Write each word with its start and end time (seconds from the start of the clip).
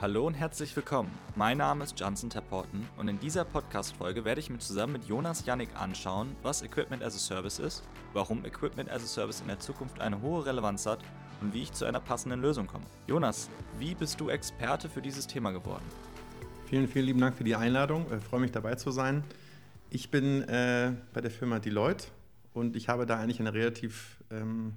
Hallo 0.00 0.28
und 0.28 0.34
herzlich 0.34 0.76
willkommen. 0.76 1.10
Mein 1.34 1.58
Name 1.58 1.82
ist 1.82 1.98
Johnson 1.98 2.30
Tapporten 2.30 2.88
und 2.98 3.08
in 3.08 3.18
dieser 3.18 3.44
Podcast-Folge 3.44 4.24
werde 4.24 4.40
ich 4.40 4.48
mir 4.48 4.60
zusammen 4.60 4.92
mit 4.92 5.06
Jonas 5.06 5.44
Yannick 5.44 5.70
anschauen, 5.74 6.36
was 6.44 6.62
Equipment 6.62 7.02
as 7.02 7.16
a 7.16 7.18
Service 7.18 7.58
ist, 7.58 7.82
warum 8.12 8.44
Equipment 8.44 8.88
as 8.92 9.02
a 9.02 9.06
Service 9.08 9.40
in 9.40 9.48
der 9.48 9.58
Zukunft 9.58 10.00
eine 10.00 10.22
hohe 10.22 10.46
Relevanz 10.46 10.86
hat 10.86 11.00
und 11.40 11.52
wie 11.52 11.62
ich 11.62 11.72
zu 11.72 11.84
einer 11.84 11.98
passenden 11.98 12.40
Lösung 12.40 12.68
komme. 12.68 12.84
Jonas, 13.08 13.50
wie 13.80 13.96
bist 13.96 14.20
du 14.20 14.28
Experte 14.28 14.88
für 14.88 15.02
dieses 15.02 15.26
Thema 15.26 15.50
geworden? 15.50 15.82
Vielen, 16.66 16.86
vielen 16.86 17.06
lieben 17.06 17.20
Dank 17.20 17.34
für 17.34 17.42
die 17.42 17.56
Einladung. 17.56 18.06
Ich 18.16 18.22
freue 18.22 18.38
mich 18.38 18.52
dabei 18.52 18.76
zu 18.76 18.92
sein. 18.92 19.24
Ich 19.90 20.12
bin 20.12 20.42
äh, 20.42 20.92
bei 21.12 21.20
der 21.20 21.32
Firma 21.32 21.58
Deloitte 21.58 22.06
und 22.52 22.76
ich 22.76 22.88
habe 22.88 23.04
da 23.04 23.18
eigentlich 23.18 23.40
ein 23.40 23.48
relativ 23.48 24.22
ähm, 24.30 24.74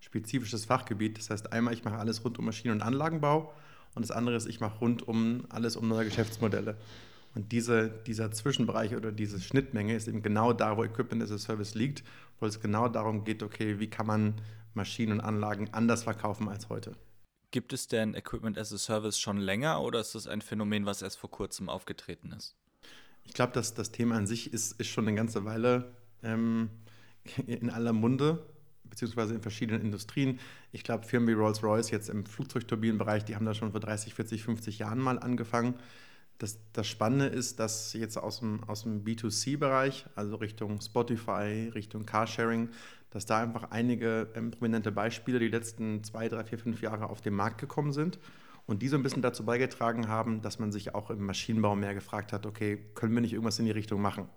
spezifisches 0.00 0.64
Fachgebiet. 0.64 1.18
Das 1.18 1.30
heißt, 1.30 1.52
einmal 1.52 1.74
ich 1.74 1.84
mache 1.84 1.98
alles 1.98 2.24
rund 2.24 2.40
um 2.40 2.44
Maschinen- 2.44 2.72
und 2.72 2.82
Anlagenbau 2.82 3.54
und 3.94 4.02
das 4.02 4.10
andere 4.10 4.36
ist, 4.36 4.46
ich 4.46 4.60
mache 4.60 4.78
rund 4.78 5.06
um 5.06 5.44
alles 5.48 5.76
um 5.76 5.88
neue 5.88 6.06
Geschäftsmodelle. 6.06 6.76
Und 7.34 7.52
diese, 7.52 7.88
dieser 7.88 8.30
Zwischenbereich 8.30 8.94
oder 8.94 9.10
diese 9.10 9.40
Schnittmenge 9.40 9.94
ist 9.94 10.06
eben 10.06 10.22
genau 10.22 10.52
da, 10.52 10.76
wo 10.76 10.84
Equipment 10.84 11.22
as 11.22 11.30
a 11.30 11.38
Service 11.38 11.74
liegt, 11.74 12.04
wo 12.40 12.46
es 12.46 12.60
genau 12.60 12.88
darum 12.88 13.24
geht, 13.24 13.42
okay, 13.42 13.78
wie 13.78 13.88
kann 13.88 14.06
man 14.06 14.34
Maschinen 14.74 15.12
und 15.12 15.20
Anlagen 15.20 15.68
anders 15.72 16.02
verkaufen 16.02 16.48
als 16.48 16.68
heute. 16.68 16.92
Gibt 17.50 17.72
es 17.72 17.86
denn 17.86 18.14
Equipment 18.14 18.56
as 18.56 18.72
a 18.72 18.78
Service 18.78 19.18
schon 19.18 19.36
länger 19.36 19.82
oder 19.82 20.00
ist 20.00 20.14
das 20.14 20.26
ein 20.26 20.40
Phänomen, 20.40 20.86
was 20.86 21.02
erst 21.02 21.18
vor 21.18 21.30
kurzem 21.30 21.68
aufgetreten 21.68 22.32
ist? 22.32 22.56
Ich 23.24 23.34
glaube, 23.34 23.52
dass 23.52 23.74
das 23.74 23.92
Thema 23.92 24.16
an 24.16 24.26
sich 24.26 24.52
ist, 24.52 24.80
ist 24.80 24.88
schon 24.88 25.06
eine 25.06 25.16
ganze 25.16 25.44
Weile 25.44 25.94
ähm, 26.22 26.70
in 27.46 27.70
aller 27.70 27.92
Munde 27.92 28.44
beziehungsweise 28.92 29.34
in 29.34 29.40
verschiedenen 29.40 29.80
Industrien. 29.80 30.38
Ich 30.70 30.84
glaube, 30.84 31.06
Firmen 31.06 31.26
wie 31.26 31.32
Rolls-Royce 31.32 31.90
jetzt 31.90 32.10
im 32.10 32.26
Flugzeugturbinenbereich, 32.26 33.24
die 33.24 33.34
haben 33.34 33.46
da 33.46 33.54
schon 33.54 33.70
vor 33.70 33.80
30, 33.80 34.12
40, 34.12 34.44
50 34.44 34.78
Jahren 34.80 34.98
mal 34.98 35.18
angefangen. 35.18 35.76
Das, 36.36 36.58
das 36.74 36.86
Spannende 36.86 37.26
ist, 37.26 37.58
dass 37.58 37.94
jetzt 37.94 38.18
aus 38.18 38.40
dem, 38.40 38.62
aus 38.64 38.82
dem 38.82 39.02
B2C-Bereich, 39.02 40.04
also 40.14 40.36
Richtung 40.36 40.78
Spotify, 40.82 41.70
Richtung 41.74 42.04
Carsharing, 42.04 42.68
dass 43.08 43.24
da 43.24 43.40
einfach 43.42 43.70
einige 43.70 44.28
ähm, 44.34 44.50
prominente 44.50 44.92
Beispiele 44.92 45.38
die 45.38 45.48
letzten 45.48 46.04
zwei, 46.04 46.28
drei, 46.28 46.44
vier, 46.44 46.58
fünf 46.58 46.82
Jahre 46.82 47.08
auf 47.08 47.22
den 47.22 47.32
Markt 47.32 47.58
gekommen 47.62 47.92
sind 47.92 48.18
und 48.66 48.82
die 48.82 48.88
so 48.88 48.96
ein 48.96 49.02
bisschen 49.02 49.22
dazu 49.22 49.46
beigetragen 49.46 50.08
haben, 50.08 50.42
dass 50.42 50.58
man 50.58 50.70
sich 50.70 50.94
auch 50.94 51.08
im 51.08 51.24
Maschinenbau 51.24 51.76
mehr 51.76 51.94
gefragt 51.94 52.34
hat, 52.34 52.44
okay, 52.44 52.78
können 52.94 53.14
wir 53.14 53.22
nicht 53.22 53.32
irgendwas 53.32 53.58
in 53.58 53.64
die 53.64 53.70
Richtung 53.70 54.02
machen? 54.02 54.28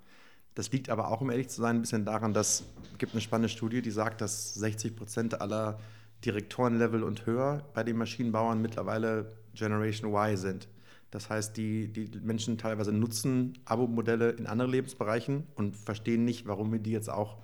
Das 0.55 0.71
liegt 0.71 0.89
aber 0.89 1.11
auch, 1.11 1.19
um 1.19 1.29
ehrlich 1.29 1.49
zu 1.49 1.61
sein, 1.61 1.75
ein 1.75 1.81
bisschen 1.81 2.05
daran, 2.05 2.33
dass 2.33 2.63
gibt 2.97 3.13
eine 3.13 3.21
spannende 3.21 3.49
Studie, 3.49 3.81
die 3.81 3.91
sagt, 3.91 4.21
dass 4.21 4.53
60 4.55 4.95
Prozent 4.95 5.41
aller 5.41 5.79
Direktorenlevel 6.23 7.03
und 7.03 7.25
höher 7.25 7.63
bei 7.73 7.83
den 7.83 7.97
Maschinenbauern 7.97 8.61
mittlerweile 8.61 9.31
Generation 9.53 10.11
Y 10.11 10.37
sind. 10.37 10.67
Das 11.11 11.29
heißt, 11.29 11.55
die, 11.55 11.87
die 11.87 12.19
Menschen 12.19 12.57
teilweise 12.57 12.91
nutzen 12.91 13.57
Abo-Modelle 13.65 14.31
in 14.31 14.47
anderen 14.47 14.71
Lebensbereichen 14.71 15.47
und 15.55 15.75
verstehen 15.75 16.25
nicht, 16.25 16.45
warum 16.47 16.71
wir 16.71 16.79
die 16.79 16.91
jetzt 16.91 17.09
auch 17.09 17.37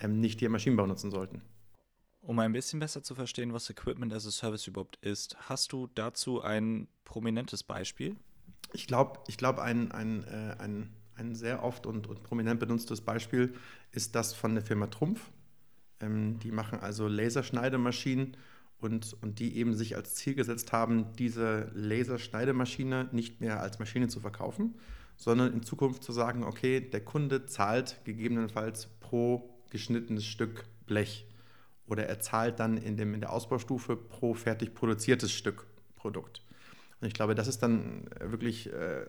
ähm, 0.00 0.20
nicht 0.20 0.38
hier 0.38 0.46
im 0.46 0.52
Maschinenbau 0.52 0.86
nutzen 0.86 1.10
sollten. 1.10 1.42
Um 2.20 2.38
ein 2.38 2.52
bisschen 2.52 2.78
besser 2.78 3.02
zu 3.02 3.14
verstehen, 3.14 3.52
was 3.52 3.70
Equipment 3.70 4.12
as 4.12 4.26
a 4.26 4.30
Service 4.30 4.66
überhaupt 4.66 4.96
ist, 5.00 5.36
hast 5.48 5.72
du 5.72 5.88
dazu 5.94 6.42
ein 6.42 6.86
prominentes 7.04 7.62
Beispiel? 7.62 8.16
Ich 8.72 8.86
glaube, 8.86 9.20
ich 9.28 9.38
glaub, 9.38 9.58
ein, 9.58 9.90
ein, 9.92 10.24
äh, 10.24 10.56
ein 10.58 10.92
ein 11.18 11.34
sehr 11.34 11.62
oft 11.62 11.86
und, 11.86 12.06
und 12.06 12.22
prominent 12.22 12.60
benutztes 12.60 13.00
Beispiel 13.00 13.54
ist 13.92 14.14
das 14.14 14.34
von 14.34 14.54
der 14.54 14.64
Firma 14.64 14.86
Trumpf. 14.86 15.20
Ähm, 16.00 16.38
die 16.38 16.52
machen 16.52 16.80
also 16.80 17.08
Laserschneidemaschinen 17.08 18.36
und, 18.78 19.16
und 19.20 19.38
die 19.40 19.56
eben 19.56 19.74
sich 19.74 19.96
als 19.96 20.14
Ziel 20.14 20.34
gesetzt 20.34 20.72
haben, 20.72 21.12
diese 21.18 21.70
Laserschneidemaschine 21.74 23.08
nicht 23.12 23.40
mehr 23.40 23.60
als 23.60 23.78
Maschine 23.78 24.08
zu 24.08 24.20
verkaufen, 24.20 24.74
sondern 25.16 25.52
in 25.52 25.62
Zukunft 25.62 26.04
zu 26.04 26.12
sagen, 26.12 26.44
okay, 26.44 26.80
der 26.80 27.04
Kunde 27.04 27.46
zahlt 27.46 28.00
gegebenenfalls 28.04 28.88
pro 29.00 29.50
geschnittenes 29.70 30.24
Stück 30.24 30.64
Blech 30.86 31.26
oder 31.86 32.06
er 32.06 32.20
zahlt 32.20 32.60
dann 32.60 32.76
in, 32.76 32.96
dem, 32.96 33.14
in 33.14 33.20
der 33.20 33.32
Ausbaustufe 33.32 33.96
pro 33.96 34.34
fertig 34.34 34.74
produziertes 34.74 35.32
Stück 35.32 35.66
Produkt. 35.96 36.42
Und 37.00 37.08
ich 37.08 37.14
glaube, 37.14 37.34
das 37.34 37.48
ist 37.48 37.62
dann 37.62 38.08
wirklich 38.20 38.72
äh, 38.72 39.06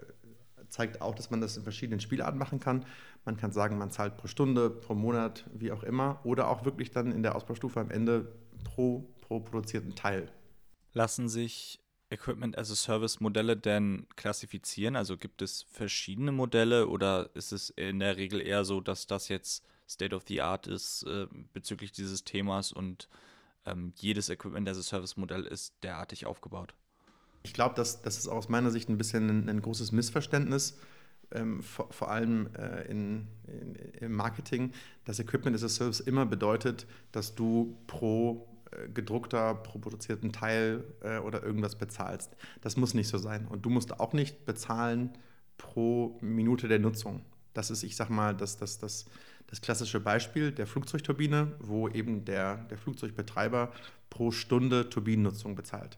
zeigt 0.69 1.01
auch, 1.01 1.15
dass 1.15 1.29
man 1.29 1.41
das 1.41 1.57
in 1.57 1.63
verschiedenen 1.63 1.99
Spielarten 1.99 2.37
machen 2.37 2.59
kann. 2.59 2.85
Man 3.25 3.37
kann 3.37 3.51
sagen, 3.51 3.77
man 3.77 3.91
zahlt 3.91 4.17
pro 4.17 4.27
Stunde, 4.27 4.69
pro 4.69 4.95
Monat, 4.95 5.45
wie 5.53 5.71
auch 5.71 5.83
immer, 5.83 6.19
oder 6.23 6.47
auch 6.49 6.65
wirklich 6.65 6.91
dann 6.91 7.11
in 7.11 7.23
der 7.23 7.35
Ausbaustufe 7.35 7.79
am 7.79 7.91
Ende 7.91 8.31
pro, 8.63 9.09
pro 9.21 9.39
produzierten 9.39 9.95
Teil. 9.95 10.31
Lassen 10.93 11.29
sich 11.29 11.79
Equipment 12.09 12.57
as 12.57 12.71
a 12.71 12.75
Service 12.75 13.19
Modelle 13.19 13.55
denn 13.55 14.07
klassifizieren? 14.15 14.95
Also 14.95 15.17
gibt 15.17 15.41
es 15.41 15.63
verschiedene 15.71 16.31
Modelle 16.31 16.87
oder 16.87 17.29
ist 17.35 17.51
es 17.51 17.69
in 17.69 17.99
der 17.99 18.17
Regel 18.17 18.41
eher 18.41 18.65
so, 18.65 18.81
dass 18.81 19.05
das 19.05 19.27
jetzt 19.27 19.63
State 19.87 20.15
of 20.15 20.23
the 20.27 20.41
Art 20.41 20.67
ist 20.67 21.03
äh, 21.03 21.27
bezüglich 21.53 21.91
dieses 21.91 22.23
Themas 22.23 22.71
und 22.71 23.09
ähm, 23.65 23.93
jedes 23.95 24.29
Equipment 24.29 24.67
as 24.67 24.77
a 24.77 24.83
Service 24.83 25.17
Modell 25.17 25.45
ist 25.45 25.75
derartig 25.83 26.25
aufgebaut? 26.25 26.73
Ich 27.43 27.53
glaube, 27.53 27.75
das, 27.75 28.01
das 28.01 28.17
ist 28.17 28.27
aus 28.27 28.49
meiner 28.49 28.71
Sicht 28.71 28.89
ein 28.89 28.97
bisschen 28.97 29.29
ein, 29.29 29.49
ein 29.49 29.61
großes 29.61 29.91
Missverständnis, 29.91 30.77
ähm, 31.31 31.61
vor, 31.61 31.91
vor, 31.91 32.09
allem 32.09 32.49
äh, 32.55 32.89
in, 32.89 33.27
in, 33.47 33.75
im 33.99 34.13
Marketing, 34.13 34.71
dass 35.05 35.19
Equipment 35.19 35.55
as 35.55 35.63
a 35.63 35.69
Service 35.69 35.99
immer 35.99 36.25
bedeutet, 36.25 36.87
dass 37.11 37.35
du 37.35 37.77
pro 37.87 38.47
äh, 38.71 38.89
gedruckter, 38.89 39.55
pro 39.55 39.79
produzierten 39.79 40.31
Teil 40.31 40.83
äh, 41.01 41.19
oder 41.19 41.43
irgendwas 41.43 41.75
bezahlst. 41.75 42.35
Das 42.61 42.77
muss 42.77 42.93
nicht 42.93 43.07
so 43.07 43.17
sein. 43.17 43.47
Und 43.47 43.65
du 43.65 43.69
musst 43.69 43.99
auch 43.99 44.13
nicht 44.13 44.45
bezahlen 44.45 45.11
pro 45.57 46.17
Minute 46.21 46.67
der 46.67 46.79
Nutzung. 46.79 47.23
Das 47.53 47.69
ist, 47.69 47.83
ich 47.83 47.95
sag 47.95 48.09
mal, 48.09 48.35
das, 48.35 48.57
das, 48.57 48.79
das, 48.79 49.05
das 49.47 49.61
klassische 49.61 49.99
Beispiel 49.99 50.51
der 50.51 50.67
Flugzeugturbine, 50.67 51.53
wo 51.59 51.89
eben 51.89 52.25
der, 52.25 52.57
der 52.69 52.77
Flugzeugbetreiber 52.77 53.71
pro 54.09 54.31
Stunde 54.31 54.89
Turbinennutzung 54.89 55.55
bezahlt. 55.55 55.97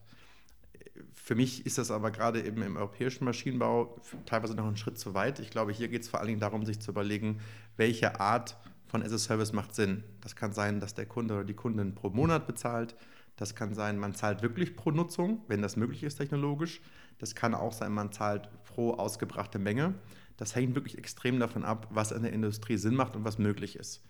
Für 1.31 1.35
mich 1.35 1.65
ist 1.65 1.77
das 1.77 1.91
aber 1.91 2.11
gerade 2.11 2.43
eben 2.43 2.61
im 2.61 2.75
europäischen 2.75 3.23
Maschinenbau 3.23 4.01
teilweise 4.25 4.53
noch 4.53 4.65
einen 4.65 4.75
Schritt 4.75 4.99
zu 4.99 5.13
weit. 5.13 5.39
Ich 5.39 5.49
glaube, 5.49 5.71
hier 5.71 5.87
geht 5.87 6.01
es 6.01 6.09
vor 6.09 6.19
allen 6.19 6.27
Dingen 6.27 6.41
darum, 6.41 6.65
sich 6.65 6.81
zu 6.81 6.91
überlegen, 6.91 7.39
welche 7.77 8.19
Art 8.19 8.57
von 8.87 9.01
as 9.01 9.13
a 9.13 9.17
Service 9.17 9.53
macht 9.53 9.73
Sinn. 9.73 10.03
Das 10.19 10.35
kann 10.35 10.51
sein, 10.51 10.81
dass 10.81 10.93
der 10.93 11.05
Kunde 11.05 11.35
oder 11.35 11.43
die 11.45 11.53
Kundin 11.53 11.95
pro 11.95 12.09
Monat 12.09 12.47
bezahlt. 12.47 12.97
Das 13.37 13.55
kann 13.55 13.73
sein, 13.73 13.97
man 13.97 14.13
zahlt 14.13 14.41
wirklich 14.41 14.75
pro 14.75 14.91
Nutzung, 14.91 15.41
wenn 15.47 15.61
das 15.61 15.77
möglich 15.77 16.03
ist 16.03 16.15
technologisch. 16.15 16.81
Das 17.17 17.33
kann 17.33 17.55
auch 17.55 17.71
sein, 17.71 17.93
man 17.93 18.11
zahlt 18.11 18.49
pro 18.65 18.95
ausgebrachte 18.95 19.57
Menge. 19.57 19.93
Das 20.35 20.53
hängt 20.53 20.75
wirklich 20.75 20.97
extrem 20.97 21.39
davon 21.39 21.63
ab, 21.63 21.87
was 21.91 22.11
in 22.11 22.23
der 22.23 22.33
Industrie 22.33 22.75
Sinn 22.75 22.95
macht 22.95 23.15
und 23.15 23.23
was 23.23 23.37
möglich 23.37 23.77
ist. 23.77 24.03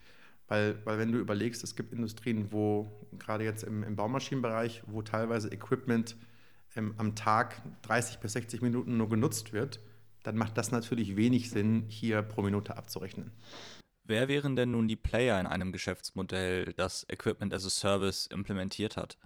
Weil, 0.48 0.84
weil 0.86 0.98
wenn 0.98 1.12
du 1.12 1.20
überlegst, 1.20 1.64
es 1.64 1.76
gibt 1.76 1.94
Industrien, 1.94 2.52
wo 2.52 2.92
gerade 3.20 3.44
jetzt 3.44 3.62
im, 3.62 3.84
im 3.84 3.96
Baumaschinenbereich, 3.96 4.82
wo 4.88 5.04
teilweise 5.04 5.50
Equipment 5.50 6.16
ähm, 6.76 6.94
am 6.98 7.16
Tag 7.16 7.62
30 7.84 8.20
bis 8.20 8.34
60 8.34 8.62
Minuten 8.62 8.98
nur 8.98 9.10
genutzt 9.10 9.54
wird, 9.54 9.80
dann 10.24 10.38
macht 10.38 10.58
das 10.58 10.72
natürlich 10.72 11.16
wenig 11.16 11.50
Sinn, 11.50 11.86
hier 11.88 12.22
pro 12.22 12.42
Minute 12.42 12.78
abzurechnen. 12.78 13.32
Wer 14.04 14.28
wären 14.28 14.56
denn 14.56 14.72
nun 14.72 14.88
die 14.88 14.96
Player 14.96 15.40
in 15.40 15.48
einem 15.48 15.72
Geschäftsmodell, 15.72 16.74
das 16.74 17.06
Equipment 17.10 17.54
as 17.54 17.66
a 17.66 17.70
Service 17.70 18.28
implementiert 18.28 18.98
hat? 18.98 19.18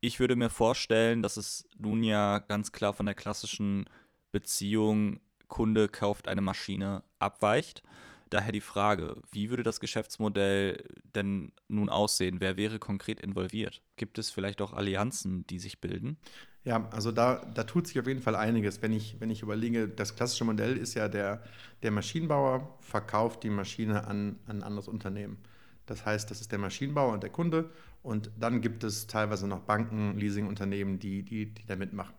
Ich 0.00 0.20
würde 0.20 0.36
mir 0.36 0.50
vorstellen, 0.50 1.22
dass 1.22 1.36
es 1.36 1.68
nun 1.76 2.04
ja 2.04 2.38
ganz 2.38 2.70
klar 2.72 2.92
von 2.92 3.06
der 3.06 3.16
klassischen 3.16 3.86
Beziehung 4.30 5.20
Kunde 5.48 5.88
kauft 5.88 6.28
eine 6.28 6.42
Maschine 6.42 7.02
abweicht. 7.18 7.82
Daher 8.30 8.52
die 8.52 8.60
Frage, 8.60 9.16
wie 9.30 9.50
würde 9.50 9.62
das 9.62 9.80
Geschäftsmodell 9.80 10.84
denn 11.14 11.52
nun 11.68 11.88
aussehen? 11.88 12.40
Wer 12.40 12.56
wäre 12.56 12.78
konkret 12.78 13.20
involviert? 13.20 13.82
Gibt 13.96 14.18
es 14.18 14.30
vielleicht 14.30 14.60
auch 14.60 14.72
Allianzen, 14.72 15.46
die 15.46 15.58
sich 15.58 15.80
bilden? 15.80 16.18
Ja, 16.64 16.86
also 16.90 17.12
da, 17.12 17.46
da 17.54 17.64
tut 17.64 17.86
sich 17.86 17.98
auf 17.98 18.06
jeden 18.06 18.20
Fall 18.20 18.36
einiges. 18.36 18.82
Wenn 18.82 18.92
ich, 18.92 19.20
wenn 19.20 19.30
ich 19.30 19.42
überlege, 19.42 19.88
das 19.88 20.16
klassische 20.16 20.44
Modell 20.44 20.76
ist 20.76 20.94
ja, 20.94 21.08
der, 21.08 21.42
der 21.82 21.90
Maschinenbauer 21.90 22.76
verkauft 22.80 23.42
die 23.42 23.50
Maschine 23.50 24.06
an, 24.06 24.38
an 24.46 24.58
ein 24.58 24.62
anderes 24.62 24.88
Unternehmen. 24.88 25.38
Das 25.86 26.04
heißt, 26.04 26.30
das 26.30 26.42
ist 26.42 26.52
der 26.52 26.58
Maschinenbauer 26.58 27.14
und 27.14 27.22
der 27.22 27.30
Kunde. 27.30 27.70
Und 28.02 28.30
dann 28.38 28.60
gibt 28.60 28.84
es 28.84 29.06
teilweise 29.06 29.48
noch 29.48 29.60
Banken, 29.60 30.18
Leasingunternehmen, 30.18 30.98
die, 30.98 31.22
die, 31.22 31.54
die 31.54 31.66
da 31.66 31.76
mitmachen. 31.76 32.14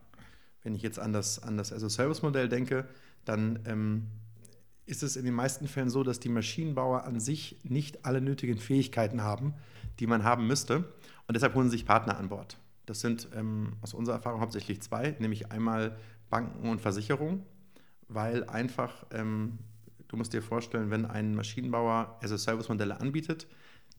Wenn 0.63 0.73
ich 0.73 0.81
jetzt 0.81 0.99
an 0.99 1.13
das, 1.13 1.41
an 1.41 1.55
das 1.57 1.71
As-a-Service-Modell 1.71 2.49
denke, 2.49 2.87
dann 3.25 3.59
ähm, 3.65 4.07
ist 4.89 5.03
es 5.03 5.15
in 5.15 5.25
den 5.25 5.35
meisten 5.35 5.67
Fällen 5.67 5.89
so, 5.89 6.03
dass 6.03 6.19
die 6.19 6.29
Maschinenbauer 6.29 7.03
an 7.03 7.19
sich 7.19 7.57
nicht 7.63 8.05
alle 8.05 8.21
nötigen 8.21 8.57
Fähigkeiten 8.57 9.21
haben, 9.21 9.53
die 9.99 10.07
man 10.07 10.23
haben 10.23 10.47
müsste. 10.47 10.91
Und 11.27 11.35
deshalb 11.35 11.53
holen 11.53 11.69
sie 11.69 11.77
sich 11.77 11.85
Partner 11.85 12.17
an 12.17 12.29
Bord. 12.29 12.57
Das 12.87 13.01
sind 13.01 13.27
ähm, 13.35 13.73
aus 13.81 13.93
unserer 13.93 14.15
Erfahrung 14.15 14.41
hauptsächlich 14.41 14.81
zwei, 14.81 15.15
nämlich 15.19 15.51
einmal 15.51 15.95
Banken 16.31 16.67
und 16.67 16.81
Versicherungen, 16.81 17.43
weil 18.07 18.43
einfach, 18.45 19.05
ähm, 19.11 19.59
du 20.07 20.17
musst 20.17 20.33
dir 20.33 20.41
vorstellen, 20.41 20.89
wenn 20.89 21.05
ein 21.05 21.35
Maschinenbauer 21.35 22.17
as-a-Service-Modelle 22.23 22.99
anbietet, 22.99 23.45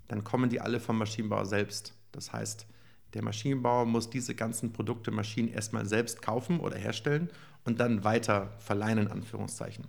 dann 0.08 0.24
kommen 0.24 0.50
die 0.50 0.60
alle 0.60 0.80
vom 0.80 0.98
Maschinenbauer 0.98 1.46
selbst. 1.46 1.94
Das 2.10 2.32
heißt, 2.32 2.66
Der 3.14 3.24
Maschinenbauer 3.24 3.86
muss 3.86 4.08
diese 4.08 4.34
ganzen 4.34 4.72
Produkte, 4.72 5.10
Maschinen 5.10 5.48
erstmal 5.48 5.86
selbst 5.86 6.22
kaufen 6.22 6.60
oder 6.60 6.76
herstellen 6.76 7.28
und 7.64 7.80
dann 7.80 8.04
weiter 8.04 8.52
verleihen, 8.58 8.98
in 8.98 9.08
Anführungszeichen. 9.08 9.84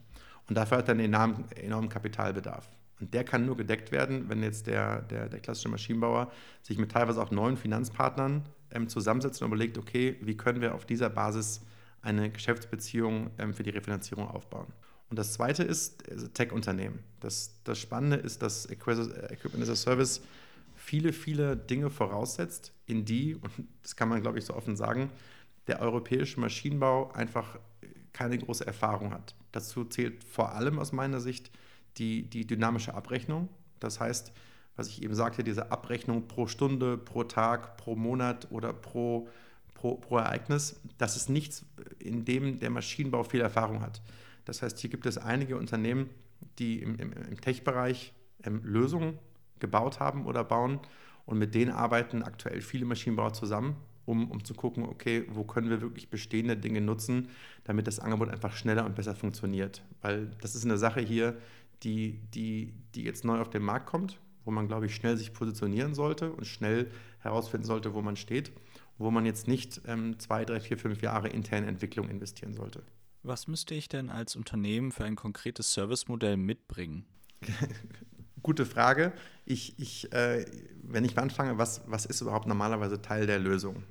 Und 0.51 0.55
dafür 0.55 0.79
hat 0.79 0.89
er 0.89 0.95
einen 0.95 1.05
enormen, 1.05 1.49
enormen 1.51 1.87
Kapitalbedarf. 1.87 2.67
Und 2.99 3.13
der 3.13 3.23
kann 3.23 3.45
nur 3.45 3.55
gedeckt 3.55 3.93
werden, 3.93 4.27
wenn 4.27 4.43
jetzt 4.43 4.67
der, 4.67 5.01
der, 5.03 5.29
der 5.29 5.39
klassische 5.39 5.69
Maschinenbauer 5.69 6.29
sich 6.61 6.77
mit 6.77 6.91
teilweise 6.91 7.23
auch 7.23 7.31
neuen 7.31 7.55
Finanzpartnern 7.55 8.43
ähm, 8.71 8.89
zusammensetzt 8.89 9.41
und 9.41 9.47
überlegt, 9.47 9.77
okay, 9.77 10.17
wie 10.19 10.35
können 10.35 10.59
wir 10.59 10.75
auf 10.75 10.85
dieser 10.85 11.09
Basis 11.09 11.61
eine 12.01 12.29
Geschäftsbeziehung 12.29 13.29
ähm, 13.37 13.53
für 13.53 13.63
die 13.63 13.69
Refinanzierung 13.69 14.27
aufbauen. 14.27 14.67
Und 15.09 15.17
das 15.17 15.31
zweite 15.31 15.63
ist 15.63 16.11
also 16.11 16.27
Tech-Unternehmen. 16.27 16.99
Das, 17.21 17.61
das 17.63 17.79
Spannende 17.79 18.17
ist, 18.17 18.41
dass 18.41 18.69
Equipment 18.69 19.63
as 19.63 19.69
a 19.69 19.75
Service 19.77 20.21
viele, 20.75 21.13
viele 21.13 21.55
Dinge 21.55 21.89
voraussetzt, 21.89 22.73
in 22.87 23.05
die, 23.05 23.35
und 23.35 23.51
das 23.83 23.95
kann 23.95 24.09
man, 24.09 24.21
glaube 24.21 24.37
ich, 24.37 24.43
so 24.43 24.53
offen 24.53 24.75
sagen, 24.75 25.11
der 25.67 25.79
europäische 25.79 26.41
Maschinenbau 26.41 27.09
einfach 27.13 27.57
keine 28.11 28.37
große 28.37 28.67
Erfahrung 28.67 29.13
hat. 29.13 29.33
Dazu 29.51 29.85
zählt 29.85 30.23
vor 30.23 30.53
allem 30.53 30.79
aus 30.79 30.91
meiner 30.91 31.19
Sicht 31.19 31.51
die, 31.97 32.23
die 32.23 32.47
dynamische 32.47 32.93
Abrechnung. 32.93 33.49
Das 33.79 33.99
heißt, 33.99 34.31
was 34.75 34.87
ich 34.87 35.03
eben 35.03 35.15
sagte, 35.15 35.43
diese 35.43 35.71
Abrechnung 35.71 36.27
pro 36.27 36.47
Stunde, 36.47 36.97
pro 36.97 37.23
Tag, 37.23 37.77
pro 37.77 37.95
Monat 37.95 38.47
oder 38.51 38.73
pro, 38.73 39.27
pro, 39.73 39.95
pro 39.95 40.17
Ereignis, 40.17 40.79
das 40.97 41.17
ist 41.17 41.29
nichts, 41.29 41.65
in 41.99 42.25
dem 42.25 42.59
der 42.59 42.69
Maschinenbau 42.69 43.23
viel 43.23 43.41
Erfahrung 43.41 43.81
hat. 43.81 44.01
Das 44.45 44.61
heißt, 44.61 44.79
hier 44.79 44.89
gibt 44.89 45.05
es 45.05 45.17
einige 45.17 45.57
Unternehmen, 45.57 46.09
die 46.57 46.81
im, 46.81 46.95
im, 46.95 47.11
im 47.11 47.41
Tech-Bereich 47.41 48.13
ähm, 48.43 48.61
Lösungen 48.63 49.19
gebaut 49.59 49.99
haben 49.99 50.25
oder 50.25 50.43
bauen 50.43 50.79
und 51.25 51.37
mit 51.37 51.53
denen 51.53 51.71
arbeiten 51.71 52.23
aktuell 52.23 52.61
viele 52.61 52.85
Maschinenbauer 52.85 53.33
zusammen, 53.33 53.75
um, 54.11 54.29
um 54.29 54.43
zu 54.43 54.53
gucken, 54.53 54.83
okay, 54.83 55.25
wo 55.29 55.43
können 55.43 55.69
wir 55.69 55.81
wirklich 55.81 56.09
bestehende 56.09 56.57
Dinge 56.57 56.81
nutzen, 56.81 57.29
damit 57.63 57.87
das 57.87 57.99
Angebot 57.99 58.29
einfach 58.29 58.53
schneller 58.53 58.85
und 58.85 58.95
besser 58.95 59.15
funktioniert. 59.15 59.81
Weil 60.01 60.27
das 60.41 60.53
ist 60.53 60.65
eine 60.65 60.77
Sache 60.77 60.99
hier, 60.99 61.37
die, 61.83 62.19
die, 62.33 62.73
die 62.93 63.03
jetzt 63.03 63.23
neu 63.23 63.39
auf 63.39 63.49
den 63.49 63.63
Markt 63.63 63.87
kommt, 63.87 64.19
wo 64.43 64.51
man, 64.51 64.67
glaube 64.67 64.85
ich, 64.85 64.95
schnell 64.95 65.15
sich 65.17 65.33
positionieren 65.33 65.95
sollte 65.95 66.31
und 66.33 66.45
schnell 66.45 66.91
herausfinden 67.19 67.65
sollte, 67.65 67.93
wo 67.93 68.01
man 68.01 68.17
steht, 68.17 68.51
wo 68.97 69.09
man 69.11 69.25
jetzt 69.25 69.47
nicht 69.47 69.81
ähm, 69.87 70.19
zwei, 70.19 70.45
drei, 70.45 70.59
vier, 70.59 70.77
fünf 70.77 71.01
Jahre 71.01 71.29
interne 71.29 71.67
Entwicklung 71.67 72.09
investieren 72.09 72.53
sollte. 72.53 72.83
Was 73.23 73.47
müsste 73.47 73.75
ich 73.75 73.87
denn 73.87 74.09
als 74.09 74.35
Unternehmen 74.35 74.91
für 74.91 75.05
ein 75.05 75.15
konkretes 75.15 75.73
Servicemodell 75.73 76.37
mitbringen? 76.37 77.05
Gute 78.43 78.65
Frage. 78.65 79.13
Ich, 79.45 79.77
ich, 79.79 80.11
äh, 80.11 80.45
wenn 80.83 81.05
ich 81.05 81.17
anfange, 81.17 81.57
was, 81.57 81.83
was 81.85 82.05
ist 82.05 82.21
überhaupt 82.21 82.47
normalerweise 82.47 83.01
Teil 83.01 83.27
der 83.27 83.39
Lösung? 83.39 83.83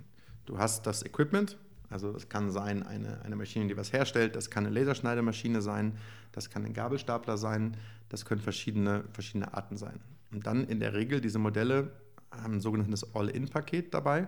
Du 0.50 0.58
hast 0.58 0.84
das 0.84 1.04
Equipment, 1.04 1.56
also 1.90 2.10
das 2.10 2.28
kann 2.28 2.50
sein 2.50 2.82
eine, 2.82 3.22
eine 3.22 3.36
Maschine, 3.36 3.68
die 3.68 3.76
was 3.76 3.92
herstellt, 3.92 4.34
das 4.34 4.50
kann 4.50 4.66
eine 4.66 4.74
Laserschneidemaschine 4.74 5.62
sein, 5.62 5.96
das 6.32 6.50
kann 6.50 6.64
ein 6.66 6.74
Gabelstapler 6.74 7.38
sein, 7.38 7.76
das 8.08 8.24
können 8.24 8.40
verschiedene, 8.40 9.04
verschiedene 9.12 9.54
Arten 9.54 9.76
sein. 9.76 10.00
Und 10.32 10.48
dann 10.48 10.64
in 10.64 10.80
der 10.80 10.92
Regel, 10.92 11.20
diese 11.20 11.38
Modelle 11.38 11.92
haben 12.32 12.54
ein 12.54 12.60
sogenanntes 12.60 13.14
All-In-Paket 13.14 13.94
dabei. 13.94 14.26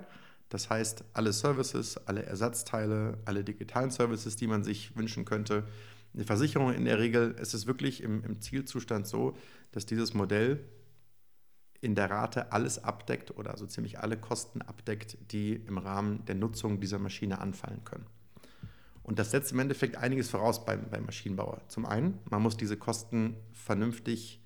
Das 0.48 0.70
heißt, 0.70 1.02
alle 1.12 1.32
Services, 1.32 1.96
alle 2.06 2.22
Ersatzteile, 2.22 3.18
alle 3.24 3.42
digitalen 3.42 3.90
Services, 3.90 4.36
die 4.36 4.46
man 4.46 4.62
sich 4.62 4.96
wünschen 4.96 5.24
könnte. 5.24 5.64
Eine 6.14 6.22
Versicherung 6.22 6.72
in 6.72 6.84
der 6.84 7.00
Regel, 7.00 7.34
es 7.40 7.52
ist 7.52 7.66
wirklich 7.66 8.00
im, 8.00 8.22
im 8.22 8.40
Zielzustand 8.40 9.08
so, 9.08 9.36
dass 9.72 9.86
dieses 9.86 10.14
Modell 10.14 10.60
in 11.82 11.96
der 11.96 12.08
Rate 12.08 12.52
alles 12.52 12.82
abdeckt 12.82 13.36
oder 13.36 13.56
so 13.58 13.66
ziemlich 13.66 13.98
alle 13.98 14.16
Kosten 14.16 14.62
abdeckt, 14.62 15.18
die 15.32 15.54
im 15.54 15.78
Rahmen 15.78 16.24
der 16.26 16.36
Nutzung 16.36 16.80
dieser 16.80 17.00
Maschine 17.00 17.40
anfallen 17.40 17.84
können. 17.84 18.06
Und 19.02 19.18
das 19.18 19.32
setzt 19.32 19.50
im 19.50 19.58
Endeffekt 19.58 19.96
einiges 19.96 20.30
voraus 20.30 20.64
beim, 20.64 20.88
beim 20.88 21.04
Maschinenbauer. 21.04 21.60
Zum 21.66 21.84
einen, 21.84 22.20
man 22.30 22.40
muss 22.40 22.56
diese 22.56 22.76
Kosten 22.76 23.36
vernünftig 23.52 24.40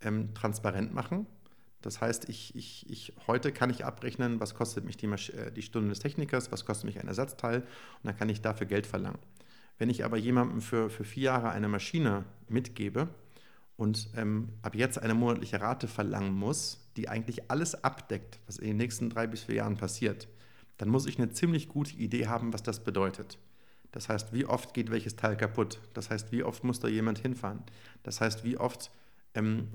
ähm, 0.00 0.32
transparent 0.32 0.94
machen. 0.94 1.26
Das 1.82 2.00
heißt, 2.00 2.30
ich, 2.30 2.56
ich, 2.56 2.88
ich, 2.88 3.12
heute 3.26 3.52
kann 3.52 3.68
ich 3.68 3.84
abrechnen, 3.84 4.40
was 4.40 4.54
kostet 4.54 4.86
mich 4.86 4.96
die, 4.96 5.06
äh, 5.06 5.52
die 5.52 5.62
Stunde 5.62 5.90
des 5.90 5.98
Technikers, 5.98 6.50
was 6.50 6.64
kostet 6.64 6.86
mich 6.86 6.98
ein 6.98 7.08
Ersatzteil 7.08 7.60
und 7.60 8.04
dann 8.04 8.16
kann 8.16 8.30
ich 8.30 8.40
dafür 8.40 8.66
Geld 8.66 8.86
verlangen. 8.86 9.18
Wenn 9.76 9.90
ich 9.90 10.02
aber 10.02 10.16
jemandem 10.16 10.62
für, 10.62 10.88
für 10.88 11.04
vier 11.04 11.24
Jahre 11.24 11.50
eine 11.50 11.68
Maschine 11.68 12.24
mitgebe, 12.48 13.08
und 13.80 14.10
ähm, 14.14 14.50
ab 14.60 14.74
jetzt 14.74 14.98
eine 14.98 15.14
monatliche 15.14 15.62
Rate 15.62 15.88
verlangen 15.88 16.34
muss, 16.34 16.86
die 16.98 17.08
eigentlich 17.08 17.50
alles 17.50 17.82
abdeckt, 17.82 18.38
was 18.46 18.58
in 18.58 18.66
den 18.66 18.76
nächsten 18.76 19.08
drei 19.08 19.26
bis 19.26 19.44
vier 19.44 19.54
Jahren 19.54 19.78
passiert, 19.78 20.28
dann 20.76 20.90
muss 20.90 21.06
ich 21.06 21.16
eine 21.16 21.30
ziemlich 21.30 21.66
gute 21.66 21.96
Idee 21.96 22.26
haben, 22.26 22.52
was 22.52 22.62
das 22.62 22.84
bedeutet. 22.84 23.38
Das 23.90 24.10
heißt, 24.10 24.34
wie 24.34 24.44
oft 24.44 24.74
geht 24.74 24.90
welches 24.90 25.16
Teil 25.16 25.34
kaputt? 25.34 25.80
Das 25.94 26.10
heißt, 26.10 26.30
wie 26.30 26.42
oft 26.42 26.62
muss 26.62 26.78
da 26.78 26.88
jemand 26.88 27.20
hinfahren? 27.20 27.62
Das 28.02 28.20
heißt, 28.20 28.44
wie 28.44 28.58
oft 28.58 28.90
ähm, 29.34 29.68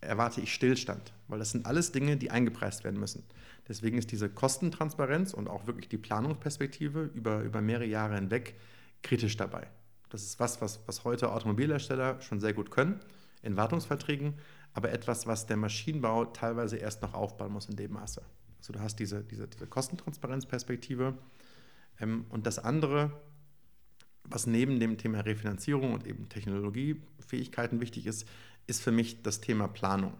erwarte 0.00 0.40
ich 0.40 0.54
Stillstand? 0.54 1.12
Weil 1.28 1.38
das 1.38 1.50
sind 1.50 1.66
alles 1.66 1.92
Dinge, 1.92 2.16
die 2.16 2.30
eingepreist 2.30 2.82
werden 2.82 2.98
müssen. 2.98 3.24
Deswegen 3.68 3.98
ist 3.98 4.10
diese 4.10 4.30
Kostentransparenz 4.30 5.34
und 5.34 5.50
auch 5.50 5.66
wirklich 5.66 5.90
die 5.90 5.98
Planungsperspektive 5.98 7.10
über, 7.14 7.42
über 7.42 7.60
mehrere 7.60 7.84
Jahre 7.84 8.14
hinweg 8.14 8.54
kritisch 9.02 9.36
dabei. 9.36 9.66
Das 10.08 10.22
ist 10.22 10.40
was, 10.40 10.62
was, 10.62 10.80
was 10.86 11.04
heute 11.04 11.30
Automobilhersteller 11.30 12.22
schon 12.22 12.40
sehr 12.40 12.54
gut 12.54 12.70
können 12.70 13.00
in 13.42 13.56
Wartungsverträgen, 13.56 14.34
aber 14.72 14.92
etwas, 14.92 15.26
was 15.26 15.46
der 15.46 15.56
Maschinenbau 15.56 16.26
teilweise 16.26 16.76
erst 16.76 17.02
noch 17.02 17.14
aufbauen 17.14 17.52
muss 17.52 17.68
in 17.68 17.76
dem 17.76 17.92
Maße. 17.92 18.22
Also 18.58 18.72
du 18.72 18.80
hast 18.80 18.96
diese, 18.96 19.24
diese, 19.24 19.48
diese 19.48 19.66
Kostentransparenzperspektive. 19.66 21.16
Ähm, 21.98 22.26
und 22.28 22.46
das 22.46 22.58
andere, 22.58 23.10
was 24.24 24.46
neben 24.46 24.78
dem 24.80 24.98
Thema 24.98 25.20
Refinanzierung 25.20 25.94
und 25.94 26.06
eben 26.06 26.28
Technologiefähigkeiten 26.28 27.80
wichtig 27.80 28.06
ist, 28.06 28.28
ist 28.66 28.82
für 28.82 28.92
mich 28.92 29.22
das 29.22 29.40
Thema 29.40 29.66
Planung. 29.66 30.14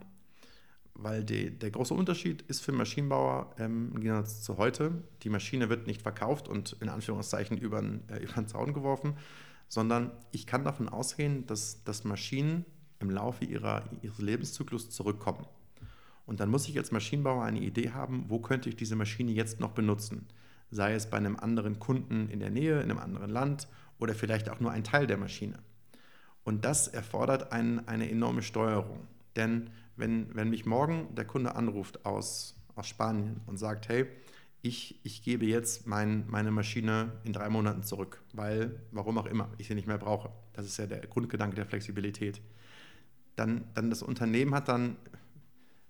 Weil 0.94 1.24
die, 1.24 1.50
der 1.50 1.70
große 1.70 1.94
Unterschied 1.94 2.42
ist 2.42 2.60
für 2.60 2.72
Maschinenbauer 2.72 3.54
ähm, 3.58 3.92
im 3.94 4.00
Gegensatz 4.00 4.42
zu 4.42 4.58
heute, 4.58 5.02
die 5.22 5.30
Maschine 5.30 5.68
wird 5.68 5.86
nicht 5.86 6.02
verkauft 6.02 6.48
und 6.48 6.76
in 6.80 6.88
Anführungszeichen 6.88 7.58
über, 7.58 7.82
äh, 8.08 8.26
den 8.36 8.48
Zaun 8.48 8.72
geworfen, 8.72 9.16
sondern 9.68 10.12
ich 10.32 10.46
kann 10.46 10.64
davon 10.64 10.88
ausgehen, 10.88 11.46
dass, 11.46 11.84
dass 11.84 12.04
Maschinen 12.04 12.64
im 13.00 13.10
Laufe 13.10 13.44
ihrer, 13.44 13.84
ihres 14.02 14.18
Lebenszyklus 14.18 14.90
zurückkommen. 14.90 15.46
Und 16.26 16.38
dann 16.38 16.50
muss 16.50 16.68
ich 16.68 16.78
als 16.78 16.92
Maschinenbauer 16.92 17.42
eine 17.42 17.60
Idee 17.60 17.90
haben, 17.90 18.26
wo 18.28 18.38
könnte 18.38 18.68
ich 18.68 18.76
diese 18.76 18.94
Maschine 18.94 19.32
jetzt 19.32 19.58
noch 19.58 19.72
benutzen. 19.72 20.28
Sei 20.70 20.94
es 20.94 21.10
bei 21.10 21.16
einem 21.16 21.36
anderen 21.36 21.80
Kunden 21.80 22.28
in 22.28 22.38
der 22.38 22.50
Nähe, 22.50 22.80
in 22.80 22.90
einem 22.90 22.98
anderen 22.98 23.30
Land 23.30 23.66
oder 23.98 24.14
vielleicht 24.14 24.48
auch 24.48 24.60
nur 24.60 24.70
ein 24.70 24.84
Teil 24.84 25.08
der 25.08 25.16
Maschine. 25.16 25.58
Und 26.44 26.64
das 26.64 26.88
erfordert 26.88 27.52
ein, 27.52 27.86
eine 27.88 28.08
enorme 28.08 28.42
Steuerung. 28.42 29.08
Denn 29.34 29.70
wenn, 29.96 30.34
wenn 30.34 30.50
mich 30.50 30.66
morgen 30.66 31.14
der 31.14 31.24
Kunde 31.24 31.56
anruft 31.56 32.06
aus, 32.06 32.54
aus 32.76 32.86
Spanien 32.86 33.40
und 33.46 33.58
sagt, 33.58 33.88
hey, 33.88 34.06
ich, 34.62 35.00
ich 35.04 35.22
gebe 35.22 35.46
jetzt 35.46 35.86
mein, 35.86 36.24
meine 36.28 36.50
Maschine 36.50 37.12
in 37.24 37.32
drei 37.32 37.48
Monaten 37.48 37.82
zurück, 37.82 38.22
weil, 38.34 38.80
warum 38.92 39.18
auch 39.18 39.26
immer, 39.26 39.48
ich 39.58 39.68
sie 39.68 39.74
nicht 39.74 39.86
mehr 39.86 39.98
brauche. 39.98 40.30
Das 40.52 40.66
ist 40.66 40.76
ja 40.76 40.86
der 40.86 41.00
Grundgedanke 41.06 41.56
der 41.56 41.66
Flexibilität 41.66 42.40
dann, 43.40 43.64
dann 43.74 43.90
das 43.90 44.02
Unternehmen 44.02 44.54
hat 44.54 44.68
dann 44.68 44.96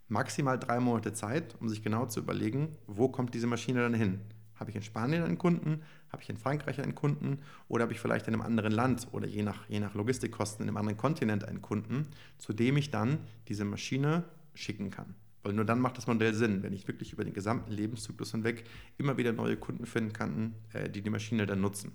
maximal 0.08 0.58
drei 0.58 0.80
Monate 0.80 1.12
Zeit, 1.12 1.56
um 1.60 1.68
sich 1.68 1.82
genau 1.82 2.06
zu 2.06 2.20
überlegen, 2.20 2.76
wo 2.86 3.08
kommt 3.08 3.34
diese 3.34 3.46
Maschine 3.46 3.80
dann 3.82 3.94
hin. 3.94 4.20
Habe 4.54 4.70
ich 4.70 4.76
in 4.76 4.82
Spanien 4.82 5.22
einen 5.22 5.38
Kunden, 5.38 5.82
habe 6.10 6.22
ich 6.22 6.28
in 6.28 6.36
Frankreich 6.36 6.80
einen 6.80 6.94
Kunden 6.94 7.38
oder 7.68 7.82
habe 7.82 7.92
ich 7.92 8.00
vielleicht 8.00 8.28
in 8.28 8.34
einem 8.34 8.42
anderen 8.42 8.72
Land 8.72 9.08
oder 9.12 9.26
je 9.26 9.42
nach, 9.42 9.68
je 9.68 9.80
nach 9.80 9.94
Logistikkosten 9.94 10.64
in 10.64 10.68
einem 10.68 10.76
anderen 10.76 10.98
Kontinent 10.98 11.44
einen 11.44 11.62
Kunden, 11.62 12.06
zu 12.38 12.52
dem 12.52 12.76
ich 12.76 12.90
dann 12.90 13.18
diese 13.48 13.64
Maschine 13.64 14.24
schicken 14.54 14.90
kann. 14.90 15.14
Weil 15.42 15.54
nur 15.54 15.64
dann 15.64 15.80
macht 15.80 15.96
das 15.96 16.06
Modell 16.06 16.34
Sinn, 16.34 16.62
wenn 16.62 16.74
ich 16.74 16.86
wirklich 16.86 17.14
über 17.14 17.24
den 17.24 17.32
gesamten 17.32 17.72
Lebenszyklus 17.72 18.32
hinweg 18.32 18.64
immer 18.98 19.16
wieder 19.16 19.32
neue 19.32 19.56
Kunden 19.56 19.86
finden 19.86 20.12
kann, 20.12 20.54
äh, 20.74 20.90
die 20.90 21.00
die 21.00 21.10
Maschine 21.10 21.46
dann 21.46 21.62
nutzen. 21.62 21.92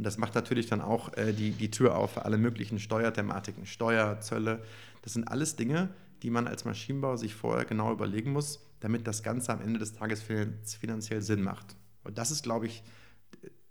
Und 0.00 0.04
das 0.04 0.16
macht 0.16 0.34
natürlich 0.34 0.66
dann 0.66 0.80
auch 0.80 1.14
äh, 1.18 1.34
die, 1.34 1.50
die 1.50 1.70
Tür 1.70 1.94
auf 1.94 2.14
für 2.14 2.24
alle 2.24 2.38
möglichen 2.38 2.78
Steuerthematiken, 2.78 3.66
Steuer, 3.66 4.18
Zölle. 4.20 4.62
Das 5.02 5.12
sind 5.12 5.28
alles 5.28 5.56
Dinge, 5.56 5.90
die 6.22 6.30
man 6.30 6.46
als 6.46 6.64
Maschinenbauer 6.64 7.18
sich 7.18 7.34
vorher 7.34 7.64
genau 7.64 7.92
überlegen 7.92 8.32
muss, 8.32 8.66
damit 8.80 9.06
das 9.06 9.22
Ganze 9.22 9.52
am 9.52 9.60
Ende 9.60 9.78
des 9.78 9.94
Tages 9.94 10.22
finanziell 10.22 11.22
Sinn 11.22 11.42
macht. 11.42 11.76
Und 12.04 12.18
das 12.18 12.30
ist, 12.30 12.42
glaube 12.42 12.66
ich, 12.66 12.82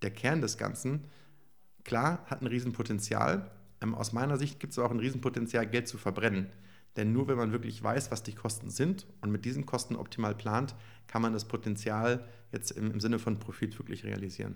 der 0.02 0.12
Kern 0.12 0.42
des 0.42 0.58
Ganzen. 0.58 1.06
Klar, 1.84 2.26
hat 2.28 2.42
ein 2.42 2.48
Riesenpotenzial. 2.48 3.52
Ähm, 3.82 3.96
aus 3.96 4.14
meiner 4.14 4.38
Sicht 4.38 4.60
gibt 4.60 4.74
es 4.74 4.80
auch 4.80 4.92
ein 4.92 5.00
Riesenpotenzial, 5.00 5.68
Geld 5.68 5.88
zu 5.88 5.98
verbrennen. 5.98 6.48
Denn 6.96 7.14
nur 7.14 7.28
wenn 7.28 7.38
man 7.38 7.52
wirklich 7.52 7.82
weiß, 7.82 8.12
was 8.12 8.24
die 8.24 8.34
Kosten 8.34 8.70
sind 8.70 9.06
und 9.22 9.32
mit 9.32 9.46
diesen 9.46 9.66
Kosten 9.66 9.96
optimal 9.96 10.36
plant, 10.36 10.76
kann 11.08 11.22
man 11.22 11.34
das 11.34 11.46
Potenzial 11.46 12.26
jetzt 12.52 12.72
im, 12.72 12.92
im 12.92 13.00
Sinne 13.00 13.20
von 13.20 13.40
Profit 13.40 13.78
wirklich 13.80 14.04
realisieren. 14.04 14.56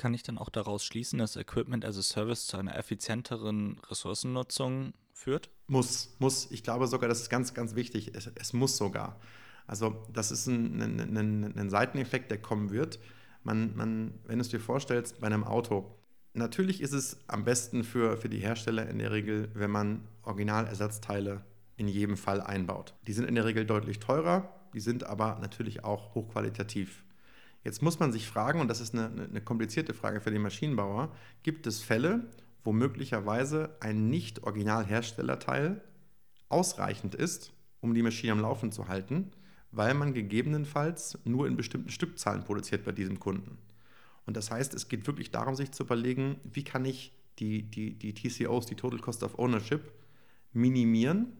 Kann 0.00 0.14
ich 0.14 0.22
dann 0.22 0.38
auch 0.38 0.48
daraus 0.48 0.82
schließen, 0.82 1.18
dass 1.18 1.36
Equipment 1.36 1.84
as 1.84 1.98
a 1.98 2.00
Service 2.00 2.46
zu 2.46 2.56
einer 2.56 2.74
effizienteren 2.74 3.78
Ressourcennutzung 3.90 4.94
führt? 5.12 5.50
Muss, 5.66 6.16
muss. 6.18 6.50
Ich 6.50 6.62
glaube 6.62 6.86
sogar, 6.86 7.06
das 7.06 7.20
ist 7.20 7.28
ganz, 7.28 7.52
ganz 7.52 7.74
wichtig. 7.74 8.14
Es, 8.14 8.26
es 8.34 8.54
muss 8.54 8.78
sogar. 8.78 9.20
Also 9.66 10.02
das 10.10 10.30
ist 10.30 10.46
ein, 10.46 10.80
ein, 10.80 11.18
ein, 11.18 11.54
ein 11.54 11.68
Seiteneffekt, 11.68 12.30
der 12.30 12.40
kommen 12.40 12.70
wird. 12.70 12.98
Man, 13.42 13.76
man, 13.76 14.14
wenn 14.24 14.38
du 14.38 14.40
es 14.40 14.48
dir 14.48 14.58
vorstellst, 14.58 15.20
bei 15.20 15.26
einem 15.26 15.44
Auto, 15.44 15.94
natürlich 16.32 16.80
ist 16.80 16.94
es 16.94 17.18
am 17.26 17.44
besten 17.44 17.84
für, 17.84 18.16
für 18.16 18.30
die 18.30 18.38
Hersteller 18.38 18.88
in 18.88 19.00
der 19.00 19.12
Regel, 19.12 19.50
wenn 19.52 19.70
man 19.70 20.08
Originalersatzteile 20.22 21.44
in 21.76 21.88
jedem 21.88 22.16
Fall 22.16 22.40
einbaut. 22.40 22.94
Die 23.06 23.12
sind 23.12 23.26
in 23.28 23.34
der 23.34 23.44
Regel 23.44 23.66
deutlich 23.66 23.98
teurer, 23.98 24.48
die 24.72 24.80
sind 24.80 25.04
aber 25.04 25.38
natürlich 25.42 25.84
auch 25.84 26.14
hochqualitativ. 26.14 27.04
Jetzt 27.62 27.82
muss 27.82 28.00
man 28.00 28.12
sich 28.12 28.26
fragen, 28.26 28.60
und 28.60 28.68
das 28.68 28.80
ist 28.80 28.94
eine, 28.94 29.24
eine 29.24 29.40
komplizierte 29.40 29.94
Frage 29.94 30.20
für 30.20 30.30
den 30.30 30.42
Maschinenbauer, 30.42 31.14
gibt 31.42 31.66
es 31.66 31.82
Fälle, 31.82 32.26
wo 32.64 32.72
möglicherweise 32.72 33.76
ein 33.80 34.08
Nicht-Originalherstellerteil 34.08 35.82
ausreichend 36.48 37.14
ist, 37.14 37.52
um 37.80 37.94
die 37.94 38.02
Maschine 38.02 38.32
am 38.32 38.40
Laufen 38.40 38.72
zu 38.72 38.88
halten, 38.88 39.30
weil 39.72 39.94
man 39.94 40.14
gegebenenfalls 40.14 41.18
nur 41.24 41.46
in 41.46 41.56
bestimmten 41.56 41.90
Stückzahlen 41.90 42.44
produziert 42.44 42.84
bei 42.84 42.92
diesem 42.92 43.20
Kunden. 43.20 43.58
Und 44.26 44.36
das 44.36 44.50
heißt, 44.50 44.74
es 44.74 44.88
geht 44.88 45.06
wirklich 45.06 45.30
darum, 45.30 45.54
sich 45.54 45.72
zu 45.72 45.84
überlegen, 45.84 46.36
wie 46.44 46.64
kann 46.64 46.84
ich 46.84 47.12
die, 47.38 47.62
die, 47.62 47.98
die 47.98 48.14
TCOs, 48.14 48.66
die 48.66 48.74
Total 48.74 48.98
Cost 48.98 49.22
of 49.22 49.38
Ownership, 49.38 49.92
minimieren, 50.52 51.32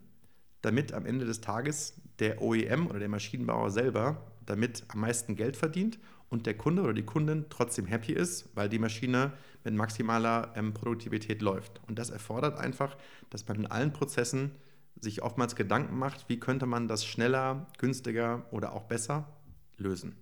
damit 0.63 0.93
am 0.93 1.07
Ende 1.07 1.25
des 1.25 1.41
Tages 1.41 2.01
der 2.19 2.43
OEM 2.43 2.87
oder 2.87 2.99
der 2.99 3.09
Maschinenbauer 3.09 3.71
selber 3.71 4.31
damit 4.45 4.85
am 4.89 5.01
meisten 5.01 5.37
Geld 5.37 5.57
verdient 5.57 5.99
und 6.29 6.47
der 6.47 6.57
Kunde 6.57 6.83
oder 6.83 6.93
die 6.93 7.05
Kundin 7.05 7.47
trotzdem 7.51 7.87
happy 7.87 8.13
ist, 8.13 8.49
weil 8.55 8.69
die 8.69 8.79
Maschine 8.79 9.33
mit 9.65 9.75
maximaler 9.75 10.53
ähm, 10.57 10.75
Produktivität 10.75 11.43
läuft. 11.43 11.81
Und 11.87 11.99
das 11.99 12.11
erfordert 12.11 12.59
einfach, 12.59 12.97
dass 13.31 13.47
man 13.47 13.59
in 13.59 13.67
allen 13.67 13.93
Prozessen 13.93 14.53
sich 15.01 15.23
oftmals 15.23 15.57
Gedanken 15.57 15.99
macht, 15.99 16.29
wie 16.29 16.41
könnte 16.41 16.67
man 16.67 16.89
das 16.89 17.05
schneller, 17.05 17.67
günstiger 17.79 18.47
oder 18.51 18.73
auch 18.73 18.85
besser 18.85 19.29
lösen. 19.77 20.17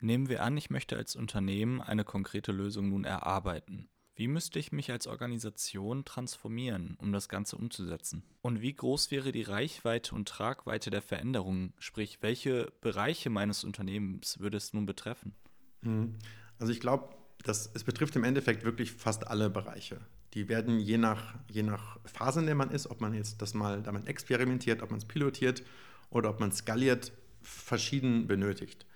Nehmen 0.00 0.28
wir 0.28 0.42
an, 0.42 0.56
ich 0.56 0.70
möchte 0.70 0.96
als 0.96 1.16
Unternehmen 1.16 1.80
eine 1.80 2.04
konkrete 2.04 2.52
Lösung 2.52 2.90
nun 2.90 3.04
erarbeiten. 3.04 3.88
Wie 4.18 4.28
müsste 4.28 4.58
ich 4.58 4.72
mich 4.72 4.90
als 4.90 5.06
Organisation 5.06 6.06
transformieren, 6.06 6.96
um 7.02 7.12
das 7.12 7.28
Ganze 7.28 7.56
umzusetzen? 7.56 8.22
Und 8.40 8.62
wie 8.62 8.72
groß 8.72 9.10
wäre 9.10 9.30
die 9.30 9.42
Reichweite 9.42 10.14
und 10.14 10.26
Tragweite 10.26 10.88
der 10.88 11.02
Veränderungen? 11.02 11.74
Sprich, 11.78 12.18
welche 12.22 12.72
Bereiche 12.80 13.28
meines 13.28 13.62
Unternehmens 13.62 14.40
würde 14.40 14.56
es 14.56 14.72
nun 14.72 14.86
betreffen? 14.86 15.34
Mhm. 15.82 16.14
Also 16.58 16.72
ich 16.72 16.80
glaube, 16.80 17.14
es 17.46 17.84
betrifft 17.84 18.16
im 18.16 18.24
Endeffekt 18.24 18.64
wirklich 18.64 18.92
fast 18.92 19.26
alle 19.26 19.50
Bereiche. 19.50 20.00
Die 20.32 20.48
werden 20.48 20.80
je 20.80 20.96
nach, 20.96 21.34
je 21.50 21.62
nach 21.62 21.98
Phase, 22.06 22.40
in 22.40 22.46
der 22.46 22.54
man 22.54 22.70
ist, 22.70 22.86
ob 22.86 23.02
man 23.02 23.12
jetzt 23.12 23.42
das 23.42 23.52
mal 23.52 23.82
damit 23.82 24.08
experimentiert, 24.08 24.82
ob 24.82 24.90
man 24.90 24.98
es 24.98 25.04
pilotiert 25.04 25.62
oder 26.08 26.30
ob 26.30 26.40
man 26.40 26.52
skaliert, 26.52 27.12
verschieden 27.42 28.26
benötigt. 28.26 28.86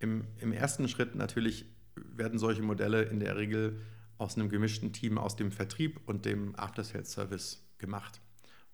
Im, 0.00 0.24
Im 0.40 0.52
ersten 0.52 0.88
Schritt 0.88 1.14
natürlich 1.14 1.64
werden 1.94 2.40
solche 2.40 2.62
Modelle 2.62 3.02
in 3.04 3.20
der 3.20 3.36
Regel 3.36 3.80
aus 4.18 4.36
einem 4.36 4.48
gemischten 4.48 4.92
Team 4.92 5.18
aus 5.18 5.36
dem 5.36 5.50
Vertrieb 5.50 6.00
und 6.06 6.24
dem 6.24 6.54
After-Sales-Service 6.56 7.66
gemacht, 7.78 8.20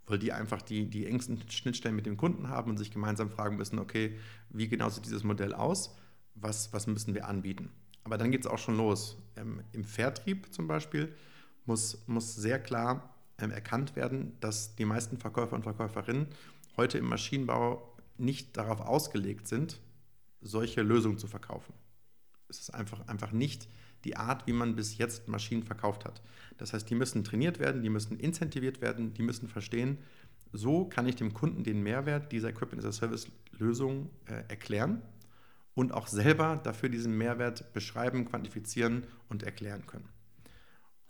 weil 0.07 0.19
die 0.19 0.33
einfach 0.33 0.63
die, 0.63 0.89
die 0.89 1.07
engsten 1.07 1.41
Schnittstellen 1.51 1.97
mit 1.97 2.07
dem 2.07 2.17
Kunden 2.17 2.49
haben 2.49 2.71
und 2.71 2.77
sich 2.77 2.91
gemeinsam 2.91 3.31
fragen 3.31 3.57
müssen, 3.57 3.79
okay, 3.79 4.19
wie 4.51 4.69
genau 4.69 4.89
sieht 4.91 5.07
dieses 5.07 5.25
Modell 5.25 5.55
aus, 5.55 5.97
was, 6.35 6.73
was 6.73 6.87
müssen 6.87 7.15
wir 7.15 7.27
anbieten. 7.27 7.71
Aber 8.05 8.19
dann 8.19 8.31
geht 8.31 8.43
es 8.43 8.47
auch 8.47 8.59
schon 8.59 8.77
los. 8.77 9.17
Ähm, 9.37 9.63
Im 9.73 9.85
Vertrieb 9.85 10.53
zum 10.53 10.67
Beispiel 10.67 11.15
muss, 11.67 12.07
muss 12.07 12.35
sehr 12.35 12.59
klar 12.59 13.15
ähm, 13.39 13.51
erkannt 13.51 13.97
werden, 13.97 14.37
dass 14.41 14.75
die 14.77 14.85
meisten 14.85 15.19
Verkäufer 15.19 15.55
und 15.55 15.63
Verkäuferinnen 15.63 16.29
heute 16.77 16.99
im 16.99 17.07
Maschinenbau 17.07 17.97
nicht 18.17 18.57
darauf 18.57 18.81
ausgelegt 18.81 19.49
sind, 19.49 19.81
solche 20.41 20.83
Lösungen 20.83 21.19
zu 21.19 21.27
verkaufen. 21.27 21.75
Es 22.49 22.61
ist 22.61 22.71
einfach, 22.71 23.07
einfach 23.09 23.33
nicht 23.33 23.69
die 24.05 24.17
Art, 24.17 24.47
wie 24.47 24.53
man 24.53 24.77
bis 24.77 24.99
jetzt 24.99 25.29
Maschinen 25.29 25.63
verkauft 25.63 26.05
hat. 26.05 26.23
Das 26.59 26.73
heißt, 26.73 26.89
die 26.89 26.95
müssen 26.95 27.25
trainiert 27.25 27.59
werden, 27.59 27.83
die 27.83 27.91
müssen 27.91 28.19
incentiviert 28.19 28.81
werden, 28.81 29.15
die 29.15 29.23
müssen 29.23 29.49
verstehen, 29.49 29.99
so 30.53 30.85
kann 30.85 31.07
ich 31.07 31.17
dem 31.17 31.33
Kunden 31.33 31.63
den 31.63 31.83
Mehrwert 31.83 32.33
dieser 32.33 32.49
Equipment 32.49 32.85
as 32.85 32.87
a 32.87 32.93
Service 32.93 33.29
Lösung 33.59 34.11
äh, 34.27 34.43
erklären 34.49 35.03
und 35.75 35.93
auch 35.93 36.07
selber 36.07 36.61
dafür 36.63 36.89
diesen 36.89 37.17
Mehrwert 37.17 37.73
beschreiben, 37.73 38.25
quantifizieren 38.25 39.07
und 39.29 39.43
erklären 39.43 39.87
können. 39.87 40.09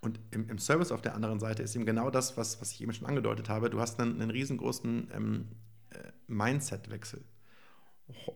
Und 0.01 0.19
im, 0.31 0.49
im, 0.49 0.59
Service 0.59 0.93
auf 0.93 1.03
der 1.03 1.15
anderen 1.15 1.41
Seite 1.41 1.63
ist 1.63 1.75
eben 1.77 1.85
genau 1.85 2.11
das, 2.11 2.37
was, 2.37 2.61
was 2.61 2.73
ich 2.73 2.81
eben 2.81 2.93
schon 2.93 3.07
angedeutet 3.07 3.49
habe. 3.49 3.69
Du 3.69 3.81
hast 3.81 4.01
einen, 4.01 4.21
einen 4.21 4.31
riesengroßen 4.31 5.11
ähm, 5.15 5.49
äh, 5.91 5.99
Mindset-Wechsel. 6.27 7.23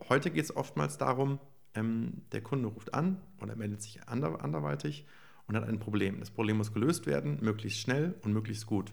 Heute 0.08 0.30
geht 0.30 0.44
es 0.44 0.54
oftmals 0.54 0.99
darum, 0.99 1.40
ähm, 1.74 2.22
der 2.32 2.42
Kunde 2.42 2.68
ruft 2.68 2.94
an 2.94 3.20
oder 3.40 3.56
meldet 3.56 3.82
sich 3.82 4.08
ander, 4.08 4.42
anderweitig 4.42 5.06
und 5.46 5.56
hat 5.56 5.64
ein 5.64 5.78
Problem. 5.78 6.20
Das 6.20 6.30
Problem 6.30 6.58
muss 6.58 6.72
gelöst 6.72 7.06
werden, 7.06 7.38
möglichst 7.42 7.80
schnell 7.80 8.14
und 8.22 8.32
möglichst 8.32 8.66
gut. 8.66 8.92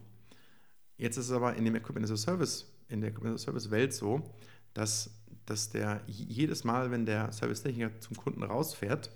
Jetzt 0.97 1.17
ist 1.17 1.25
es 1.25 1.31
aber 1.31 1.55
in 1.55 1.65
dem 1.65 1.75
Equipment 1.75 2.05
as 2.05 2.11
a 2.11 2.17
Service, 2.17 2.71
in 2.89 3.01
der 3.01 3.11
Equipment 3.11 3.35
as 3.35 3.41
a 3.41 3.45
Service 3.45 3.71
Welt 3.71 3.93
so, 3.93 4.33
dass, 4.73 5.21
dass 5.45 5.69
der 5.69 6.01
jedes 6.07 6.63
Mal, 6.63 6.91
wenn 6.91 7.05
der 7.05 7.31
Servicetechniker 7.31 7.99
zum 7.99 8.17
Kunden 8.17 8.43
rausfährt, 8.43 9.11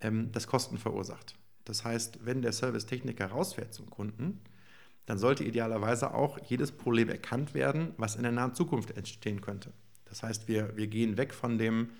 ähm, 0.00 0.32
das 0.32 0.46
Kosten 0.46 0.78
verursacht. 0.78 1.36
Das 1.64 1.84
heißt, 1.84 2.24
wenn 2.24 2.42
der 2.42 2.52
Servicetechniker 2.52 3.26
rausfährt 3.26 3.72
zum 3.72 3.88
Kunden, 3.88 4.40
dann 5.06 5.18
sollte 5.18 5.44
idealerweise 5.44 6.14
auch 6.14 6.38
jedes 6.44 6.72
Problem 6.72 7.08
erkannt 7.08 7.54
werden, 7.54 7.94
was 7.96 8.16
in 8.16 8.22
der 8.22 8.32
nahen 8.32 8.54
Zukunft 8.54 8.92
entstehen 8.92 9.40
könnte. 9.40 9.72
Das 10.04 10.22
heißt, 10.22 10.48
wir, 10.48 10.76
wir 10.76 10.86
gehen 10.86 11.16
weg 11.16 11.34
von 11.34 11.58
dem, 11.58 11.90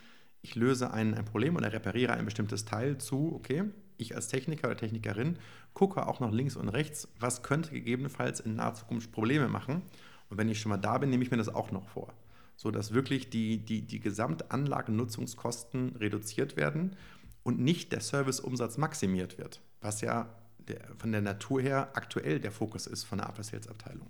ich 0.43 0.57
löse 0.57 0.93
ein, 0.93 1.15
ein 1.15 1.25
Problem 1.25 1.57
oder 1.57 1.73
repariere 1.73 2.13
ein 2.15 2.25
bestimmtes 2.25 2.65
Teil 2.65 2.99
zu, 2.99 3.33
okay, 3.35 3.65
ich 3.97 4.15
als 4.17 4.29
Techniker 4.29 4.69
oder 4.69 4.77
Technikerin 4.77 5.39
gucke 5.73 6.07
auch 6.07 6.21
noch 6.21 6.33
links 6.33 6.57
und 6.57 6.69
rechts, 6.69 7.09
was 7.19 7.43
könnte 7.43 7.71
gegebenenfalls 7.71 8.41
in 8.41 8.57
naher 8.57 8.75
Zukunft 8.75 9.13
Probleme 9.13 9.49
machen. 9.49 9.83
Und 10.29 10.39
wenn 10.39 10.49
ich 10.49 10.61
schon 10.61 10.71
mal 10.71 10.79
da 10.79 10.99
bin, 10.99 11.11
nehme 11.11 11.23
ich 11.23 11.31
mir 11.31 11.37
das 11.37 11.49
auch 11.49 11.71
noch 11.71 11.89
vor. 11.89 12.13
So 12.57 12.71
dass 12.71 12.93
wirklich 12.93 13.31
die, 13.31 13.59
die, 13.59 13.83
die 13.83 14.01
Gesamtanlagennutzungskosten 14.01 15.97
reduziert 15.97 16.57
werden 16.57 16.97
und 17.45 17.61
nicht 17.61 17.93
der 17.93 18.01
Serviceumsatz 18.01 18.79
maximiert 18.79 19.39
wird, 19.39 19.63
was 19.81 20.01
ja 20.01 20.29
der, 20.59 20.81
von 20.97 21.13
der 21.13 21.23
Natur 21.23 21.61
her 21.63 21.91
aktuell 21.95 22.41
der 22.41 22.53
Fokus 22.53 22.87
ist 22.87 23.05
von 23.05 23.19
der 23.19 23.29
After-Sales-Abteilung. 23.29 24.09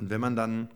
Und 0.00 0.10
wenn 0.10 0.20
man 0.20 0.36
dann 0.36 0.68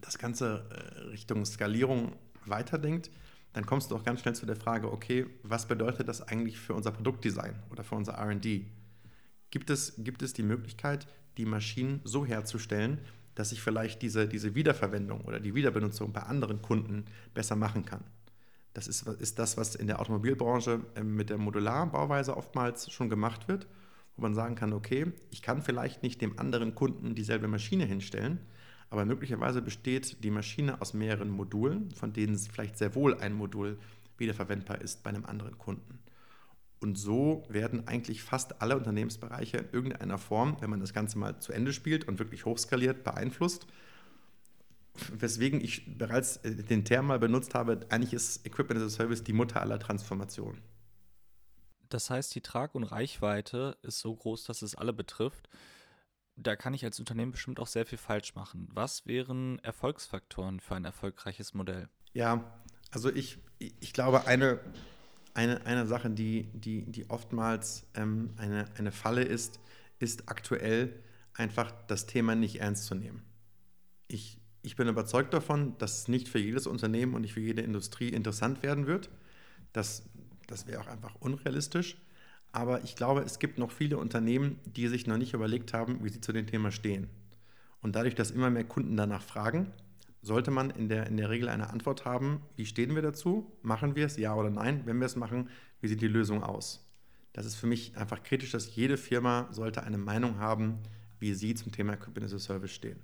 das 0.00 0.18
Ganze 0.18 0.68
äh, 0.70 1.00
Richtung 1.08 1.44
Skalierung 1.44 2.16
weiterdenkt, 2.50 3.10
dann 3.52 3.66
kommst 3.66 3.90
du 3.90 3.96
auch 3.96 4.04
ganz 4.04 4.20
schnell 4.20 4.34
zu 4.34 4.46
der 4.46 4.56
Frage, 4.56 4.92
okay, 4.92 5.26
was 5.42 5.66
bedeutet 5.66 6.08
das 6.08 6.22
eigentlich 6.22 6.58
für 6.58 6.74
unser 6.74 6.92
Produktdesign 6.92 7.54
oder 7.70 7.82
für 7.82 7.94
unser 7.94 8.14
RD? 8.14 8.62
Gibt 9.50 9.70
es, 9.70 9.94
gibt 9.98 10.22
es 10.22 10.32
die 10.32 10.42
Möglichkeit, 10.42 11.06
die 11.38 11.46
Maschinen 11.46 12.00
so 12.04 12.26
herzustellen, 12.26 12.98
dass 13.34 13.52
ich 13.52 13.62
vielleicht 13.62 14.02
diese, 14.02 14.28
diese 14.28 14.54
Wiederverwendung 14.54 15.22
oder 15.22 15.40
die 15.40 15.54
Wiederbenutzung 15.54 16.12
bei 16.12 16.22
anderen 16.22 16.60
Kunden 16.60 17.06
besser 17.34 17.56
machen 17.56 17.84
kann? 17.84 18.04
Das 18.74 18.86
ist, 18.86 19.06
ist 19.06 19.38
das, 19.38 19.56
was 19.56 19.74
in 19.74 19.86
der 19.86 20.00
Automobilbranche 20.00 20.80
ähm, 20.94 21.16
mit 21.16 21.30
der 21.30 21.38
Modularbauweise 21.38 22.36
oftmals 22.36 22.90
schon 22.92 23.08
gemacht 23.08 23.48
wird, 23.48 23.66
wo 24.16 24.22
man 24.22 24.34
sagen 24.34 24.54
kann, 24.54 24.72
okay, 24.72 25.12
ich 25.30 25.42
kann 25.42 25.62
vielleicht 25.62 26.02
nicht 26.02 26.20
dem 26.20 26.38
anderen 26.38 26.74
Kunden 26.74 27.14
dieselbe 27.14 27.48
Maschine 27.48 27.86
hinstellen, 27.86 28.40
aber 28.90 29.04
möglicherweise 29.04 29.62
besteht 29.62 30.22
die 30.24 30.30
Maschine 30.30 30.80
aus 30.80 30.94
mehreren 30.94 31.30
Modulen, 31.30 31.90
von 31.92 32.12
denen 32.12 32.38
vielleicht 32.38 32.78
sehr 32.78 32.94
wohl 32.94 33.14
ein 33.14 33.34
Modul 33.34 33.78
wiederverwendbar 34.16 34.80
ist 34.80 35.02
bei 35.02 35.10
einem 35.10 35.26
anderen 35.26 35.58
Kunden. 35.58 35.98
Und 36.80 36.96
so 36.96 37.44
werden 37.48 37.88
eigentlich 37.88 38.22
fast 38.22 38.62
alle 38.62 38.76
Unternehmensbereiche 38.76 39.58
in 39.58 39.70
irgendeiner 39.72 40.18
Form, 40.18 40.56
wenn 40.60 40.70
man 40.70 40.80
das 40.80 40.92
Ganze 40.92 41.18
mal 41.18 41.38
zu 41.40 41.52
Ende 41.52 41.72
spielt 41.72 42.06
und 42.06 42.18
wirklich 42.18 42.44
hochskaliert, 42.44 43.04
beeinflusst. 43.04 43.66
Weswegen 45.12 45.60
ich 45.60 45.98
bereits 45.98 46.38
äh, 46.38 46.54
den 46.54 46.84
Term 46.84 47.06
mal 47.06 47.18
benutzt 47.18 47.54
habe, 47.54 47.80
eigentlich 47.88 48.12
ist 48.12 48.46
Equipment 48.46 48.80
as 48.80 48.94
a 48.94 48.96
Service 48.96 49.22
die 49.22 49.32
Mutter 49.32 49.60
aller 49.60 49.78
Transformationen. 49.78 50.60
Das 51.88 52.10
heißt, 52.10 52.34
die 52.34 52.42
Trag- 52.42 52.74
und 52.74 52.84
Reichweite 52.84 53.76
ist 53.82 54.00
so 54.00 54.14
groß, 54.14 54.44
dass 54.44 54.62
es 54.62 54.74
alle 54.74 54.92
betrifft 54.92 55.48
da 56.40 56.56
kann 56.56 56.74
ich 56.74 56.84
als 56.84 56.98
Unternehmen 56.98 57.32
bestimmt 57.32 57.60
auch 57.60 57.66
sehr 57.66 57.86
viel 57.86 57.98
falsch 57.98 58.34
machen. 58.34 58.68
Was 58.72 59.06
wären 59.06 59.58
Erfolgsfaktoren 59.60 60.60
für 60.60 60.76
ein 60.76 60.84
erfolgreiches 60.84 61.54
Modell? 61.54 61.88
Ja, 62.12 62.44
also 62.90 63.12
ich, 63.12 63.38
ich 63.58 63.92
glaube, 63.92 64.26
eine, 64.26 64.60
eine, 65.34 65.64
eine 65.66 65.86
Sache, 65.86 66.10
die, 66.10 66.44
die, 66.54 66.84
die 66.90 67.10
oftmals 67.10 67.86
ähm, 67.94 68.30
eine, 68.36 68.66
eine 68.76 68.92
Falle 68.92 69.22
ist, 69.22 69.60
ist 69.98 70.28
aktuell 70.28 71.02
einfach 71.34 71.72
das 71.86 72.06
Thema 72.06 72.34
nicht 72.34 72.60
ernst 72.60 72.86
zu 72.86 72.94
nehmen. 72.94 73.22
Ich, 74.06 74.40
ich 74.62 74.76
bin 74.76 74.88
überzeugt 74.88 75.34
davon, 75.34 75.76
dass 75.78 76.00
es 76.00 76.08
nicht 76.08 76.28
für 76.28 76.38
jedes 76.38 76.66
Unternehmen 76.66 77.14
und 77.14 77.22
nicht 77.22 77.34
für 77.34 77.40
jede 77.40 77.62
Industrie 77.62 78.08
interessant 78.08 78.62
werden 78.62 78.86
wird. 78.86 79.10
Das, 79.72 80.08
das 80.46 80.66
wäre 80.66 80.80
auch 80.80 80.86
einfach 80.86 81.14
unrealistisch. 81.16 81.98
Aber 82.52 82.82
ich 82.84 82.96
glaube, 82.96 83.20
es 83.22 83.38
gibt 83.38 83.58
noch 83.58 83.70
viele 83.70 83.98
Unternehmen, 83.98 84.58
die 84.64 84.88
sich 84.88 85.06
noch 85.06 85.18
nicht 85.18 85.34
überlegt 85.34 85.74
haben, 85.74 86.02
wie 86.02 86.08
sie 86.08 86.20
zu 86.20 86.32
dem 86.32 86.46
Thema 86.46 86.70
stehen. 86.70 87.08
Und 87.80 87.94
dadurch, 87.94 88.14
dass 88.14 88.30
immer 88.30 88.50
mehr 88.50 88.64
Kunden 88.64 88.96
danach 88.96 89.22
fragen, 89.22 89.70
sollte 90.22 90.50
man 90.50 90.70
in 90.70 90.88
der, 90.88 91.06
in 91.06 91.16
der 91.16 91.30
Regel 91.30 91.48
eine 91.48 91.70
Antwort 91.70 92.04
haben, 92.04 92.42
wie 92.56 92.66
stehen 92.66 92.94
wir 92.94 93.02
dazu? 93.02 93.52
Machen 93.62 93.94
wir 93.94 94.06
es, 94.06 94.16
ja 94.16 94.34
oder 94.34 94.50
nein? 94.50 94.82
Wenn 94.84 94.98
wir 94.98 95.06
es 95.06 95.16
machen, 95.16 95.48
wie 95.80 95.88
sieht 95.88 96.00
die 96.00 96.08
Lösung 96.08 96.42
aus? 96.42 96.84
Das 97.32 97.46
ist 97.46 97.54
für 97.54 97.66
mich 97.66 97.96
einfach 97.96 98.22
kritisch, 98.22 98.50
dass 98.50 98.74
jede 98.74 98.96
Firma 98.96 99.48
sollte 99.52 99.84
eine 99.84 99.98
Meinung 99.98 100.38
haben, 100.38 100.78
wie 101.20 101.34
sie 101.34 101.54
zum 101.54 101.70
Thema 101.70 101.92
Equipment 101.94 102.26
as 102.26 102.34
a 102.34 102.38
Service 102.38 102.72
stehen. 102.72 102.98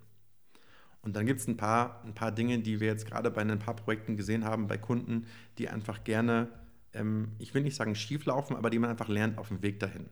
Und 1.02 1.14
dann 1.16 1.26
gibt 1.26 1.40
es 1.40 1.46
ein 1.46 1.56
paar, 1.56 2.02
ein 2.04 2.14
paar 2.14 2.32
Dinge, 2.32 2.58
die 2.60 2.80
wir 2.80 2.88
jetzt 2.88 3.06
gerade 3.06 3.30
bei 3.30 3.42
ein 3.42 3.58
paar 3.58 3.76
Projekten 3.76 4.16
gesehen 4.16 4.44
haben, 4.44 4.66
bei 4.66 4.78
Kunden, 4.78 5.26
die 5.58 5.68
einfach 5.68 6.02
gerne, 6.02 6.48
ähm, 6.94 7.32
ich 7.38 7.54
will 7.54 7.62
nicht 7.62 7.76
sagen 7.76 7.94
schief 7.94 8.24
laufen, 8.24 8.56
aber 8.56 8.70
die 8.70 8.78
man 8.78 8.90
einfach 8.90 9.08
lernt 9.08 9.38
auf 9.38 9.48
dem 9.48 9.62
Weg 9.62 9.80
dahin. 9.80 10.08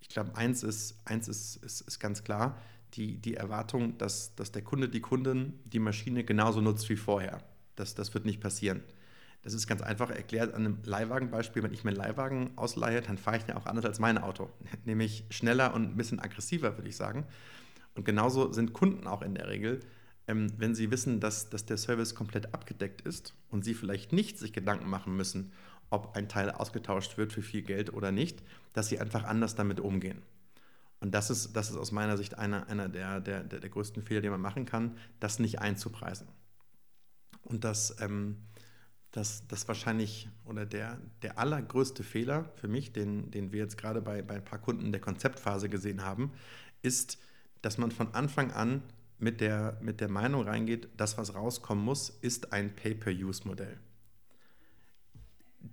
Ich 0.00 0.08
glaube, 0.08 0.36
eins 0.36 0.62
ist, 0.62 1.00
eins 1.04 1.28
ist, 1.28 1.56
ist, 1.56 1.80
ist 1.82 1.98
ganz 1.98 2.24
klar, 2.24 2.58
die, 2.94 3.16
die 3.18 3.34
Erwartung, 3.34 3.98
dass, 3.98 4.34
dass 4.34 4.52
der 4.52 4.62
Kunde, 4.62 4.88
die 4.88 5.00
Kundin 5.00 5.58
die 5.64 5.78
Maschine 5.78 6.24
genauso 6.24 6.60
nutzt 6.60 6.88
wie 6.88 6.96
vorher. 6.96 7.42
Das, 7.76 7.94
das 7.94 8.14
wird 8.14 8.24
nicht 8.24 8.40
passieren. 8.40 8.82
Das 9.42 9.52
ist 9.52 9.66
ganz 9.66 9.82
einfach 9.82 10.10
erklärt 10.10 10.54
an 10.54 10.64
einem 10.64 10.78
Leihwagenbeispiel. 10.84 11.62
Wenn 11.62 11.72
ich 11.72 11.84
mir 11.84 11.90
einen 11.90 11.98
Leihwagen 11.98 12.56
ausleihe, 12.56 13.02
dann 13.02 13.18
fahre 13.18 13.36
ich 13.36 13.46
ja 13.46 13.56
auch 13.56 13.66
anders 13.66 13.84
als 13.84 13.98
mein 13.98 14.18
Auto. 14.18 14.50
Nämlich 14.84 15.24
schneller 15.30 15.74
und 15.74 15.84
ein 15.84 15.96
bisschen 15.96 16.20
aggressiver, 16.20 16.76
würde 16.76 16.88
ich 16.88 16.96
sagen. 16.96 17.26
Und 17.94 18.04
genauso 18.04 18.52
sind 18.52 18.72
Kunden 18.72 19.06
auch 19.06 19.22
in 19.22 19.34
der 19.34 19.48
Regel, 19.48 19.80
ähm, 20.26 20.52
wenn 20.56 20.74
sie 20.74 20.90
wissen, 20.90 21.20
dass, 21.20 21.50
dass 21.50 21.66
der 21.66 21.76
Service 21.76 22.14
komplett 22.14 22.54
abgedeckt 22.54 23.02
ist 23.02 23.34
und 23.50 23.64
sie 23.64 23.74
vielleicht 23.74 24.12
nicht 24.12 24.38
sich 24.38 24.52
Gedanken 24.52 24.88
machen 24.88 25.16
müssen, 25.16 25.52
ob 25.90 26.16
ein 26.16 26.28
Teil 26.28 26.50
ausgetauscht 26.50 27.16
wird 27.16 27.32
für 27.32 27.42
viel 27.42 27.62
Geld 27.62 27.92
oder 27.92 28.12
nicht, 28.12 28.42
dass 28.72 28.88
sie 28.88 28.98
einfach 28.98 29.24
anders 29.24 29.54
damit 29.54 29.80
umgehen. 29.80 30.22
Und 31.00 31.12
das 31.12 31.30
ist, 31.30 31.52
das 31.54 31.70
ist 31.70 31.76
aus 31.76 31.92
meiner 31.92 32.16
Sicht 32.16 32.38
einer, 32.38 32.66
einer 32.68 32.88
der, 32.88 33.20
der, 33.20 33.42
der, 33.42 33.68
größten 33.68 34.02
Fehler, 34.02 34.22
die 34.22 34.30
man 34.30 34.40
machen 34.40 34.64
kann, 34.64 34.96
das 35.20 35.38
nicht 35.38 35.60
einzupreisen. 35.60 36.26
Und 37.42 37.64
das, 37.64 37.96
ähm, 38.00 38.38
das, 39.10 39.46
das 39.46 39.68
wahrscheinlich 39.68 40.28
oder 40.44 40.66
der, 40.66 40.98
der 41.22 41.38
allergrößte 41.38 42.02
Fehler 42.02 42.50
für 42.56 42.68
mich, 42.68 42.92
den, 42.92 43.30
den 43.30 43.52
wir 43.52 43.60
jetzt 43.60 43.76
gerade 43.76 44.00
bei, 44.00 44.22
bei 44.22 44.36
ein 44.36 44.44
paar 44.44 44.58
Kunden 44.58 44.92
der 44.92 45.00
Konzeptphase 45.00 45.68
gesehen 45.68 46.02
haben, 46.02 46.32
ist, 46.82 47.18
dass 47.60 47.78
man 47.78 47.90
von 47.90 48.14
Anfang 48.14 48.50
an 48.52 48.82
mit 49.18 49.40
der, 49.40 49.78
mit 49.80 50.00
der 50.00 50.08
Meinung 50.08 50.44
reingeht, 50.44 50.88
das, 50.96 51.16
was 51.18 51.34
rauskommen 51.34 51.84
muss, 51.84 52.10
ist 52.10 52.52
ein 52.52 52.74
Pay-per-Use-Modell. 52.74 53.78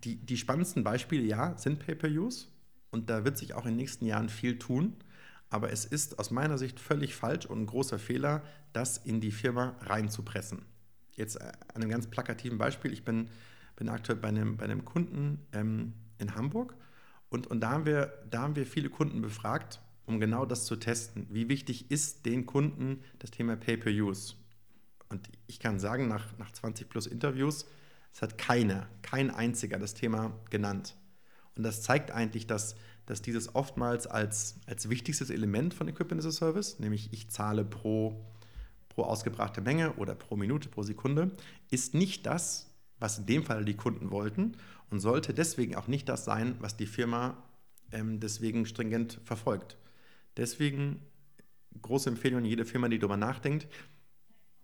Die, 0.03 0.15
die 0.17 0.37
spannendsten 0.37 0.83
Beispiele, 0.83 1.23
ja, 1.23 1.57
sind 1.57 1.79
Pay-per-Use 1.79 2.47
und 2.91 3.09
da 3.09 3.25
wird 3.25 3.37
sich 3.37 3.53
auch 3.53 3.65
in 3.65 3.71
den 3.71 3.77
nächsten 3.77 4.05
Jahren 4.05 4.29
viel 4.29 4.57
tun. 4.57 4.95
Aber 5.49 5.71
es 5.71 5.83
ist 5.83 6.17
aus 6.17 6.31
meiner 6.31 6.57
Sicht 6.57 6.79
völlig 6.79 7.13
falsch 7.13 7.45
und 7.45 7.61
ein 7.61 7.65
großer 7.65 7.99
Fehler, 7.99 8.41
das 8.71 8.97
in 8.97 9.19
die 9.19 9.31
Firma 9.31 9.75
reinzupressen. 9.81 10.65
Jetzt 11.15 11.35
äh, 11.35 11.51
an 11.73 11.81
einem 11.81 11.89
ganz 11.89 12.07
plakativen 12.07 12.57
Beispiel. 12.57 12.93
Ich 12.93 13.03
bin, 13.03 13.27
bin 13.75 13.89
aktuell 13.89 14.17
bei 14.17 14.29
einem, 14.29 14.55
bei 14.55 14.63
einem 14.63 14.85
Kunden 14.85 15.39
ähm, 15.51 15.93
in 16.19 16.35
Hamburg 16.35 16.75
und, 17.31 17.47
und 17.47 17.61
da, 17.61 17.71
haben 17.71 17.85
wir, 17.85 18.13
da 18.29 18.41
haben 18.41 18.55
wir 18.55 18.65
viele 18.65 18.89
Kunden 18.89 19.21
befragt, 19.21 19.81
um 20.05 20.19
genau 20.19 20.45
das 20.45 20.65
zu 20.65 20.75
testen. 20.75 21.27
Wie 21.29 21.47
wichtig 21.47 21.89
ist 21.89 22.25
den 22.25 22.45
Kunden 22.45 23.01
das 23.19 23.31
Thema 23.31 23.55
Pay-per-Use? 23.55 24.35
Und 25.07 25.29
ich 25.47 25.59
kann 25.59 25.79
sagen, 25.79 26.09
nach, 26.09 26.37
nach 26.37 26.51
20 26.51 26.89
plus 26.89 27.07
Interviews, 27.07 27.65
es 28.13 28.21
hat 28.21 28.37
keiner, 28.37 28.87
kein 29.01 29.31
einziger 29.31 29.79
das 29.79 29.93
Thema 29.93 30.37
genannt. 30.49 30.95
Und 31.55 31.63
das 31.63 31.81
zeigt 31.81 32.11
eigentlich, 32.11 32.47
dass 32.47 32.75
dass 33.05 33.21
dieses 33.21 33.55
oftmals 33.55 34.07
als, 34.07 34.59
als 34.67 34.89
wichtigstes 34.89 35.29
Element 35.29 35.73
von 35.73 35.87
Equipment 35.87 36.21
as 36.21 36.25
a 36.25 36.31
Service, 36.31 36.79
nämlich 36.79 37.11
ich 37.11 37.29
zahle 37.29 37.65
pro, 37.65 38.25
pro 38.89 39.03
ausgebrachte 39.03 39.59
Menge 39.59 39.93
oder 39.95 40.15
pro 40.15 40.35
Minute, 40.35 40.69
pro 40.69 40.83
Sekunde, 40.83 41.31
ist 41.69 41.93
nicht 41.93 42.25
das, 42.25 42.73
was 42.99 43.17
in 43.17 43.25
dem 43.25 43.43
Fall 43.43 43.65
die 43.65 43.75
Kunden 43.75 44.11
wollten 44.11 44.55
und 44.89 44.99
sollte 44.99 45.33
deswegen 45.33 45.75
auch 45.75 45.87
nicht 45.87 46.07
das 46.07 46.25
sein, 46.25 46.55
was 46.59 46.77
die 46.77 46.85
Firma 46.85 47.43
ähm, 47.91 48.19
deswegen 48.19 48.65
stringent 48.65 49.19
verfolgt. 49.25 49.77
Deswegen 50.37 51.01
große 51.81 52.09
Empfehlung 52.09 52.39
an 52.39 52.45
jede 52.45 52.65
Firma, 52.65 52.87
die 52.87 52.99
darüber 52.99 53.17
nachdenkt, 53.17 53.67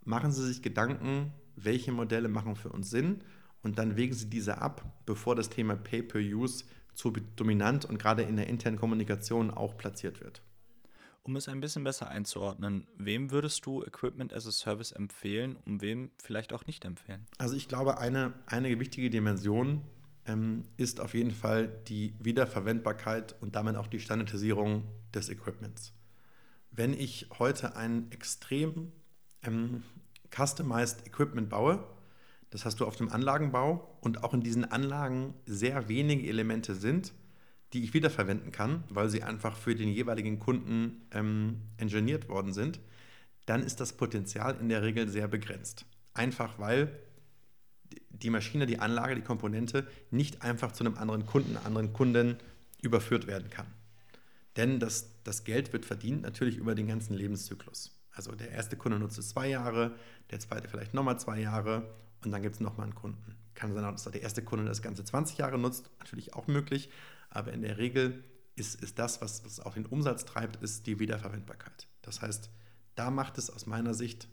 machen 0.06 0.32
Sie 0.32 0.46
sich 0.46 0.62
Gedanken, 0.62 1.34
welche 1.56 1.92
Modelle 1.92 2.30
machen 2.30 2.56
für 2.56 2.70
uns 2.70 2.90
Sinn 2.90 3.22
und 3.64 3.78
dann 3.80 3.98
wägen 3.98 4.14
Sie 4.14 4.30
diese 4.30 4.60
ab, 4.60 4.86
bevor 5.06 5.36
das 5.36 5.50
Thema 5.50 5.76
Pay-per-Use 5.76 6.66
zu 6.94 7.12
dominant 7.36 7.86
und 7.86 8.00
gerade 8.00 8.24
in 8.24 8.38
der 8.38 8.48
internen 8.48 8.78
Kommunikation 8.78 9.52
auch 9.52 9.78
platziert 9.78 10.22
wird. 10.22 10.42
Um 11.24 11.36
es 11.36 11.50
ein 11.50 11.60
bisschen 11.60 11.84
besser 11.84 12.10
einzuordnen, 12.10 12.88
wem 12.98 13.32
würdest 13.32 13.66
du 13.66 13.84
Equipment 13.84 14.34
as 14.34 14.48
a 14.48 14.52
Service 14.52 14.94
empfehlen 14.94 15.58
und 15.66 15.82
wem 15.82 16.10
vielleicht 16.18 16.54
auch 16.54 16.66
nicht 16.66 16.86
empfehlen? 16.86 17.28
Also 17.38 17.56
ich 17.56 17.68
glaube, 17.68 17.98
eine, 17.98 18.34
eine 18.46 18.80
wichtige 18.80 19.10
Dimension 19.10 19.82
ähm, 20.26 20.64
ist 20.78 21.02
auf 21.02 21.14
jeden 21.14 21.32
Fall 21.32 21.68
die 21.88 22.14
Wiederverwendbarkeit 22.20 23.36
und 23.42 23.56
damit 23.56 23.76
auch 23.76 23.88
die 23.88 24.00
Standardisierung 24.00 24.86
des 25.14 25.30
Equipments. 25.30 25.94
Wenn 26.72 26.94
ich 26.94 27.28
heute 27.40 27.76
ein 27.76 28.10
extrem 28.12 28.94
ähm, 29.44 29.84
customized 30.34 31.06
Equipment 31.08 31.50
baue, 31.50 31.84
das 32.50 32.66
hast 32.66 32.80
du 32.80 32.86
auf 32.86 32.96
dem 32.96 33.10
Anlagenbau 33.10 33.98
und 34.02 34.24
auch 34.24 34.34
in 34.34 34.42
diesen 34.42 34.66
Anlagen 34.66 35.34
sehr 35.46 35.90
wenige 35.90 36.28
Elemente 36.28 36.76
sind, 36.76 37.14
die 37.74 37.84
ich 37.84 37.94
wiederverwenden 37.94 38.52
kann, 38.52 38.84
weil 38.90 39.10
sie 39.10 39.24
einfach 39.24 39.58
für 39.58 39.76
den 39.76 39.90
jeweiligen 39.90 40.40
Kunden 40.40 41.06
ähm, 41.12 41.62
engineert 41.78 42.30
worden 42.30 42.54
sind, 42.54 42.80
dann 43.46 43.64
ist 43.64 43.80
das 43.80 43.94
Potenzial 43.94 44.58
in 44.60 44.70
der 44.70 44.84
Regel 44.84 45.10
sehr 45.10 45.28
begrenzt. 45.28 45.86
Einfach 46.14 46.60
weil 46.60 46.98
die 48.10 48.30
Maschine, 48.30 48.66
die 48.66 48.80
Anlage, 48.80 49.16
die 49.16 49.22
Komponente 49.22 49.88
nicht 50.12 50.42
einfach 50.42 50.72
zu 50.72 50.84
einem 50.84 50.98
anderen 50.98 51.26
Kunden, 51.26 51.58
anderen 51.58 51.94
Kunden 51.94 52.38
überführt 52.82 53.28
werden 53.28 53.50
kann. 53.50 53.68
Denn 54.56 54.80
das, 54.80 55.24
das 55.24 55.44
Geld 55.44 55.72
wird 55.72 55.86
verdient 55.86 56.24
natürlich 56.24 56.58
über 56.58 56.74
den 56.74 56.88
ganzen 56.88 57.14
Lebenszyklus. 57.14 57.97
Also 58.18 58.34
der 58.34 58.50
erste 58.50 58.76
Kunde 58.76 58.98
nutzt 58.98 59.20
es 59.20 59.30
zwei 59.30 59.48
Jahre, 59.48 59.96
der 60.32 60.40
zweite 60.40 60.68
vielleicht 60.68 60.96
nochmal 60.96 61.20
zwei 61.20 61.40
Jahre 61.40 61.96
und 62.26 62.32
dann 62.32 62.42
gibt 62.42 62.56
es 62.56 62.62
nochmal 62.62 62.86
einen 62.86 62.96
Kunden. 62.96 63.36
Kann 63.54 63.74
sein, 63.74 63.84
dass 63.84 64.04
der 64.04 64.22
erste 64.22 64.44
Kunde 64.44 64.66
das 64.66 64.82
Ganze 64.82 65.04
20 65.04 65.38
Jahre 65.38 65.60
nutzt, 65.60 65.92
natürlich 66.00 66.34
auch 66.34 66.48
möglich, 66.48 66.90
aber 67.30 67.54
in 67.54 67.62
der 67.62 67.78
Regel 67.78 68.24
ist, 68.56 68.82
ist 68.82 68.98
das, 68.98 69.22
was, 69.22 69.46
was 69.46 69.60
auch 69.60 69.76
den 69.76 69.86
Umsatz 69.86 70.26
treibt, 70.26 70.56
ist 70.64 70.88
die 70.88 71.00
Wiederverwendbarkeit. 71.00 71.88
Das 72.02 72.22
heißt, 72.22 72.50
da 72.96 73.12
macht 73.12 73.38
es 73.38 73.52
aus 73.52 73.68
meiner 73.68 73.94
Sicht, 73.94 74.28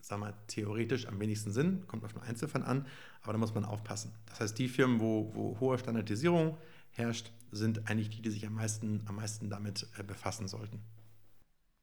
sagen 0.00 0.22
wir 0.22 0.34
theoretisch 0.46 1.06
am 1.06 1.20
wenigsten 1.20 1.52
Sinn, 1.52 1.86
kommt 1.86 2.04
auf 2.04 2.14
den 2.14 2.22
Einzelfall 2.22 2.62
an, 2.62 2.86
aber 3.20 3.34
da 3.34 3.38
muss 3.38 3.54
man 3.54 3.66
aufpassen. 3.66 4.14
Das 4.24 4.40
heißt, 4.40 4.58
die 4.58 4.68
Firmen, 4.68 5.00
wo, 5.00 5.30
wo 5.34 5.60
hohe 5.60 5.78
Standardisierung 5.78 6.56
herrscht, 6.90 7.30
sind 7.52 7.88
eigentlich 7.88 8.08
die, 8.08 8.22
die 8.22 8.30
sich 8.30 8.46
am 8.46 8.54
meisten, 8.54 9.02
am 9.06 9.16
meisten 9.16 9.50
damit 9.50 9.86
äh, 9.98 10.02
befassen 10.02 10.48
sollten. 10.48 10.80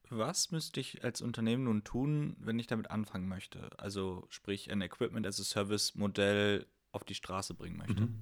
Was 0.09 0.51
müsste 0.51 0.79
ich 0.79 1.03
als 1.03 1.21
Unternehmen 1.21 1.63
nun 1.63 1.83
tun, 1.83 2.35
wenn 2.39 2.59
ich 2.59 2.67
damit 2.67 2.91
anfangen 2.91 3.27
möchte? 3.27 3.69
Also 3.77 4.25
sprich 4.29 4.71
ein 4.71 4.81
Equipment 4.81 5.25
as 5.25 5.39
a 5.39 5.43
Service 5.43 5.95
Modell 5.95 6.65
auf 6.91 7.03
die 7.03 7.15
Straße 7.15 7.53
bringen 7.53 7.77
möchte. 7.77 8.01
Mhm. 8.01 8.19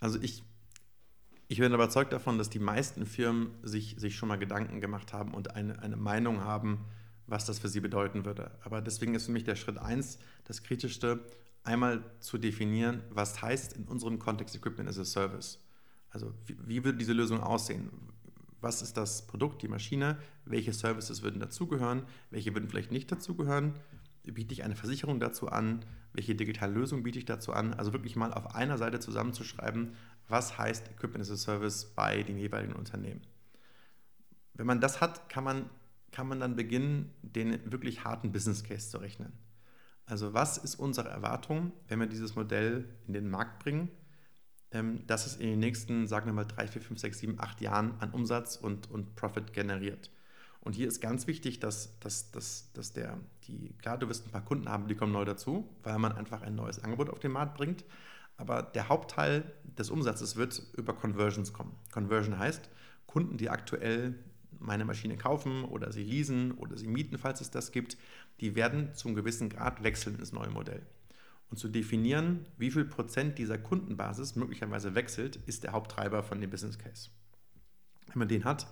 Also 0.00 0.20
ich, 0.20 0.42
ich 1.48 1.58
bin 1.58 1.72
überzeugt 1.72 2.12
davon, 2.12 2.38
dass 2.38 2.50
die 2.50 2.58
meisten 2.58 3.06
Firmen 3.06 3.50
sich, 3.62 3.96
sich 3.98 4.16
schon 4.16 4.28
mal 4.28 4.36
Gedanken 4.36 4.80
gemacht 4.80 5.12
haben 5.12 5.32
und 5.32 5.54
eine, 5.54 5.80
eine 5.80 5.96
Meinung 5.96 6.40
haben, 6.40 6.84
was 7.26 7.44
das 7.44 7.58
für 7.58 7.68
sie 7.68 7.80
bedeuten 7.80 8.24
würde. 8.24 8.58
Aber 8.62 8.80
deswegen 8.80 9.14
ist 9.14 9.26
für 9.26 9.32
mich 9.32 9.44
der 9.44 9.56
Schritt 9.56 9.78
1 9.78 10.18
das 10.44 10.62
Kritischste, 10.62 11.24
einmal 11.62 12.04
zu 12.20 12.38
definieren, 12.38 13.02
was 13.10 13.42
heißt 13.42 13.72
in 13.72 13.84
unserem 13.84 14.18
Kontext 14.18 14.54
Equipment 14.54 14.88
as 14.88 14.98
a 14.98 15.04
Service. 15.04 15.58
Also 16.10 16.32
wie, 16.46 16.56
wie 16.66 16.84
würde 16.84 16.98
diese 16.98 17.12
Lösung 17.12 17.40
aussehen? 17.40 17.90
Was 18.66 18.82
ist 18.82 18.96
das 18.96 19.22
Produkt, 19.22 19.62
die 19.62 19.68
Maschine, 19.68 20.18
welche 20.44 20.72
Services 20.72 21.22
würden 21.22 21.38
dazugehören, 21.38 22.02
welche 22.30 22.52
würden 22.52 22.68
vielleicht 22.68 22.90
nicht 22.90 23.10
dazugehören, 23.12 23.74
biete 24.24 24.52
ich 24.52 24.64
eine 24.64 24.74
Versicherung 24.74 25.20
dazu 25.20 25.48
an, 25.48 25.84
welche 26.12 26.34
digitale 26.34 26.72
Lösung 26.72 27.04
biete 27.04 27.20
ich 27.20 27.26
dazu 27.26 27.52
an. 27.52 27.74
Also 27.74 27.92
wirklich 27.92 28.16
mal 28.16 28.34
auf 28.34 28.56
einer 28.56 28.76
Seite 28.76 28.98
zusammenzuschreiben, 28.98 29.92
was 30.28 30.58
heißt 30.58 30.90
Equipment 30.90 31.22
as 31.22 31.30
a 31.30 31.36
Service 31.36 31.92
bei 31.94 32.24
den 32.24 32.38
jeweiligen 32.38 32.72
Unternehmen. 32.72 33.20
Wenn 34.54 34.66
man 34.66 34.80
das 34.80 35.00
hat, 35.00 35.28
kann 35.28 35.44
man, 35.44 35.70
kann 36.10 36.26
man 36.26 36.40
dann 36.40 36.56
beginnen, 36.56 37.12
den 37.22 37.70
wirklich 37.70 38.02
harten 38.02 38.32
Business 38.32 38.64
Case 38.64 38.90
zu 38.90 38.98
rechnen. 38.98 39.32
Also 40.06 40.34
was 40.34 40.58
ist 40.58 40.74
unsere 40.74 41.08
Erwartung, 41.08 41.72
wenn 41.86 42.00
wir 42.00 42.08
dieses 42.08 42.34
Modell 42.34 42.88
in 43.06 43.12
den 43.12 43.30
Markt 43.30 43.60
bringen? 43.60 43.90
Ähm, 44.72 45.06
dass 45.06 45.26
es 45.26 45.36
in 45.36 45.48
den 45.48 45.58
nächsten, 45.58 46.06
sagen 46.06 46.26
wir 46.26 46.32
mal, 46.32 46.44
drei, 46.44 46.66
vier, 46.66 46.82
fünf, 46.82 47.00
sechs, 47.00 47.18
sieben, 47.18 47.38
acht 47.38 47.60
Jahren 47.60 47.94
an 48.00 48.10
Umsatz 48.10 48.56
und, 48.56 48.90
und 48.90 49.14
Profit 49.16 49.52
generiert. 49.52 50.10
Und 50.60 50.74
hier 50.74 50.88
ist 50.88 51.00
ganz 51.00 51.28
wichtig, 51.28 51.60
dass, 51.60 51.98
dass, 52.00 52.32
dass, 52.32 52.72
dass 52.72 52.92
der, 52.92 53.18
die, 53.46 53.72
klar, 53.78 53.98
du 53.98 54.08
wirst 54.08 54.26
ein 54.26 54.32
paar 54.32 54.44
Kunden 54.44 54.68
haben, 54.68 54.88
die 54.88 54.96
kommen 54.96 55.12
neu 55.12 55.24
dazu, 55.24 55.68
weil 55.84 55.98
man 55.98 56.12
einfach 56.12 56.42
ein 56.42 56.56
neues 56.56 56.82
Angebot 56.82 57.08
auf 57.08 57.20
den 57.20 57.30
Markt 57.30 57.56
bringt. 57.56 57.84
Aber 58.36 58.62
der 58.62 58.88
Hauptteil 58.88 59.44
des 59.78 59.90
Umsatzes 59.90 60.34
wird 60.36 60.60
über 60.76 60.92
Conversions 60.92 61.52
kommen. 61.52 61.76
Conversion 61.92 62.38
heißt, 62.38 62.68
Kunden, 63.06 63.36
die 63.36 63.48
aktuell 63.48 64.14
meine 64.58 64.84
Maschine 64.84 65.16
kaufen 65.16 65.64
oder 65.64 65.92
sie 65.92 66.02
leasen 66.02 66.52
oder 66.52 66.76
sie 66.76 66.88
mieten, 66.88 67.18
falls 67.18 67.40
es 67.40 67.50
das 67.50 67.72
gibt, 67.72 67.96
die 68.40 68.56
werden 68.56 68.94
zum 68.94 69.14
gewissen 69.14 69.48
Grad 69.48 69.82
wechseln 69.82 70.18
ins 70.18 70.32
neue 70.32 70.50
Modell. 70.50 70.84
Und 71.48 71.58
zu 71.58 71.68
definieren, 71.68 72.46
wie 72.58 72.70
viel 72.70 72.84
Prozent 72.84 73.38
dieser 73.38 73.58
Kundenbasis 73.58 74.34
möglicherweise 74.34 74.94
wechselt, 74.94 75.36
ist 75.46 75.64
der 75.64 75.72
Haupttreiber 75.72 76.22
von 76.22 76.40
dem 76.40 76.50
Business 76.50 76.78
Case. 76.78 77.10
Wenn 78.08 78.18
man 78.18 78.28
den 78.28 78.44
hat, 78.44 78.66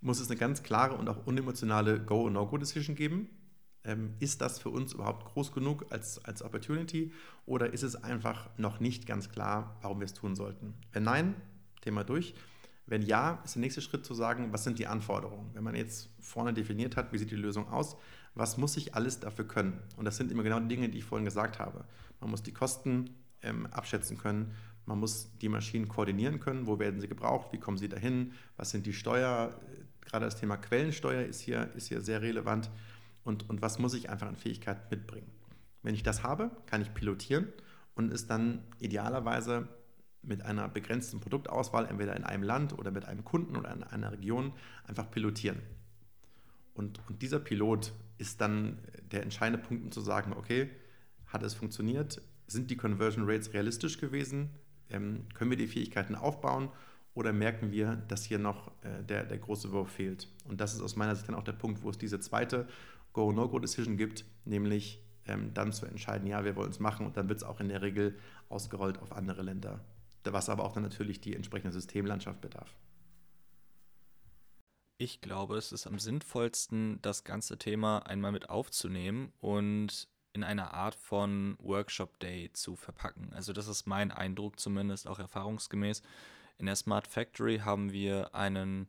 muss 0.00 0.20
es 0.20 0.28
eine 0.28 0.38
ganz 0.38 0.62
klare 0.62 0.94
und 0.94 1.08
auch 1.08 1.26
unemotionale 1.26 2.00
Go- 2.00 2.24
und 2.24 2.34
No-Go-Decision 2.34 2.96
geben. 2.96 3.28
Ähm, 3.84 4.14
ist 4.18 4.40
das 4.40 4.58
für 4.58 4.70
uns 4.70 4.94
überhaupt 4.94 5.24
groß 5.26 5.52
genug 5.52 5.86
als, 5.90 6.24
als 6.24 6.42
Opportunity 6.42 7.12
oder 7.44 7.72
ist 7.72 7.84
es 7.84 7.94
einfach 7.94 8.50
noch 8.58 8.80
nicht 8.80 9.06
ganz 9.06 9.30
klar, 9.30 9.76
warum 9.80 10.00
wir 10.00 10.06
es 10.06 10.14
tun 10.14 10.34
sollten? 10.34 10.74
Wenn 10.92 11.04
nein, 11.04 11.36
Thema 11.82 12.02
durch. 12.02 12.34
Wenn 12.86 13.02
ja, 13.02 13.40
ist 13.44 13.54
der 13.54 13.60
nächste 13.60 13.80
Schritt 13.80 14.04
zu 14.04 14.14
sagen, 14.14 14.52
was 14.52 14.64
sind 14.64 14.78
die 14.78 14.86
Anforderungen? 14.86 15.50
Wenn 15.54 15.64
man 15.64 15.74
jetzt 15.74 16.08
vorne 16.20 16.52
definiert 16.52 16.96
hat, 16.96 17.12
wie 17.12 17.18
sieht 17.18 17.30
die 17.30 17.36
Lösung 17.36 17.68
aus, 17.68 17.96
was 18.36 18.58
muss 18.58 18.76
ich 18.76 18.94
alles 18.94 19.18
dafür 19.18 19.48
können? 19.48 19.80
Und 19.96 20.04
das 20.04 20.16
sind 20.16 20.30
immer 20.30 20.42
genau 20.42 20.60
die 20.60 20.68
Dinge, 20.68 20.88
die 20.88 20.98
ich 20.98 21.04
vorhin 21.04 21.24
gesagt 21.24 21.58
habe. 21.58 21.84
Man 22.20 22.30
muss 22.30 22.42
die 22.42 22.52
Kosten 22.52 23.10
ähm, 23.42 23.66
abschätzen 23.66 24.18
können, 24.18 24.54
man 24.84 25.00
muss 25.00 25.36
die 25.38 25.48
Maschinen 25.48 25.88
koordinieren 25.88 26.38
können, 26.38 26.66
wo 26.66 26.78
werden 26.78 27.00
sie 27.00 27.08
gebraucht, 27.08 27.52
wie 27.52 27.58
kommen 27.58 27.76
sie 27.76 27.88
dahin, 27.88 28.32
was 28.56 28.70
sind 28.70 28.86
die 28.86 28.92
Steuer, 28.92 29.58
gerade 30.02 30.26
das 30.26 30.36
Thema 30.36 30.56
Quellensteuer 30.56 31.22
ist 31.22 31.40
hier, 31.40 31.72
ist 31.74 31.88
hier 31.88 32.00
sehr 32.00 32.22
relevant 32.22 32.70
und, 33.24 33.48
und 33.50 33.62
was 33.62 33.78
muss 33.78 33.94
ich 33.94 34.10
einfach 34.10 34.28
an 34.28 34.36
Fähigkeit 34.36 34.90
mitbringen. 34.90 35.30
Wenn 35.82 35.94
ich 35.94 36.02
das 36.02 36.22
habe, 36.22 36.50
kann 36.66 36.82
ich 36.82 36.94
pilotieren 36.94 37.48
und 37.94 38.12
es 38.12 38.26
dann 38.26 38.62
idealerweise 38.78 39.68
mit 40.22 40.42
einer 40.42 40.68
begrenzten 40.68 41.20
Produktauswahl, 41.20 41.86
entweder 41.86 42.16
in 42.16 42.24
einem 42.24 42.42
Land 42.42 42.78
oder 42.78 42.90
mit 42.90 43.06
einem 43.06 43.24
Kunden 43.24 43.56
oder 43.56 43.72
in 43.72 43.82
einer 43.82 44.12
Region, 44.12 44.52
einfach 44.84 45.10
pilotieren. 45.10 45.60
Und, 46.76 47.00
und 47.08 47.22
dieser 47.22 47.38
Pilot 47.38 47.92
ist 48.18 48.40
dann 48.40 48.78
der 49.10 49.22
entscheidende 49.22 49.64
Punkt, 49.66 49.84
um 49.84 49.92
zu 49.92 50.00
sagen, 50.00 50.32
okay, 50.32 50.70
hat 51.26 51.42
es 51.42 51.54
funktioniert? 51.54 52.20
Sind 52.46 52.70
die 52.70 52.76
Conversion 52.76 53.24
Rates 53.28 53.52
realistisch 53.52 53.98
gewesen? 53.98 54.50
Ähm, 54.90 55.24
können 55.34 55.50
wir 55.50 55.58
die 55.58 55.66
Fähigkeiten 55.66 56.14
aufbauen? 56.14 56.68
Oder 57.14 57.32
merken 57.32 57.72
wir, 57.72 57.96
dass 58.08 58.24
hier 58.24 58.38
noch 58.38 58.68
äh, 58.82 59.02
der, 59.02 59.24
der 59.24 59.38
große 59.38 59.72
Wurf 59.72 59.90
fehlt? 59.90 60.28
Und 60.44 60.60
das 60.60 60.74
ist 60.74 60.80
aus 60.80 60.96
meiner 60.96 61.16
Sicht 61.16 61.28
dann 61.28 61.34
auch 61.34 61.44
der 61.44 61.52
Punkt, 61.52 61.82
wo 61.82 61.90
es 61.90 61.98
diese 61.98 62.20
zweite 62.20 62.68
Go-No-Go-Decision 63.14 63.96
gibt, 63.96 64.24
nämlich 64.44 65.02
ähm, 65.26 65.52
dann 65.54 65.72
zu 65.72 65.86
entscheiden, 65.86 66.26
ja, 66.26 66.44
wir 66.44 66.54
wollen 66.54 66.70
es 66.70 66.78
machen 66.78 67.06
und 67.06 67.16
dann 67.16 67.28
wird 67.28 67.38
es 67.38 67.44
auch 67.44 67.60
in 67.60 67.68
der 67.68 67.82
Regel 67.82 68.18
ausgerollt 68.48 68.98
auf 68.98 69.12
andere 69.12 69.42
Länder 69.42 69.80
was 70.32 70.48
aber 70.48 70.64
auch 70.64 70.72
dann 70.72 70.82
natürlich 70.82 71.20
die 71.20 71.34
entsprechende 71.34 71.72
Systemlandschaft 71.72 72.40
bedarf. 72.40 72.74
Ich 74.98 75.20
glaube, 75.20 75.56
es 75.56 75.72
ist 75.72 75.86
am 75.86 75.98
sinnvollsten, 75.98 77.00
das 77.02 77.22
ganze 77.22 77.58
Thema 77.58 77.98
einmal 78.06 78.32
mit 78.32 78.48
aufzunehmen 78.48 79.30
und 79.40 80.08
in 80.32 80.42
einer 80.42 80.72
Art 80.72 80.94
von 80.94 81.56
Workshop 81.60 82.18
Day 82.18 82.50
zu 82.52 82.76
verpacken. 82.76 83.30
Also 83.34 83.52
das 83.52 83.68
ist 83.68 83.86
mein 83.86 84.10
Eindruck 84.10 84.58
zumindest, 84.58 85.06
auch 85.06 85.18
erfahrungsgemäß. 85.18 86.02
In 86.58 86.66
der 86.66 86.76
Smart 86.76 87.06
Factory 87.08 87.58
haben 87.58 87.92
wir 87.92 88.34
einen 88.34 88.88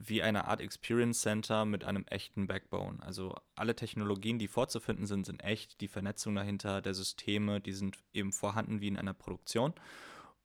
wie 0.00 0.22
eine 0.22 0.46
Art 0.46 0.60
Experience 0.60 1.22
Center 1.22 1.64
mit 1.64 1.82
einem 1.82 2.04
echten 2.04 2.46
Backbone. 2.46 3.02
Also 3.02 3.34
alle 3.56 3.74
Technologien, 3.74 4.38
die 4.38 4.46
vorzufinden 4.46 5.06
sind, 5.06 5.26
sind 5.26 5.42
echt. 5.42 5.80
Die 5.80 5.88
Vernetzung 5.88 6.36
dahinter 6.36 6.80
der 6.80 6.94
Systeme, 6.94 7.60
die 7.60 7.72
sind 7.72 7.98
eben 8.14 8.32
vorhanden 8.32 8.80
wie 8.80 8.86
in 8.86 8.96
einer 8.96 9.14
Produktion. 9.14 9.74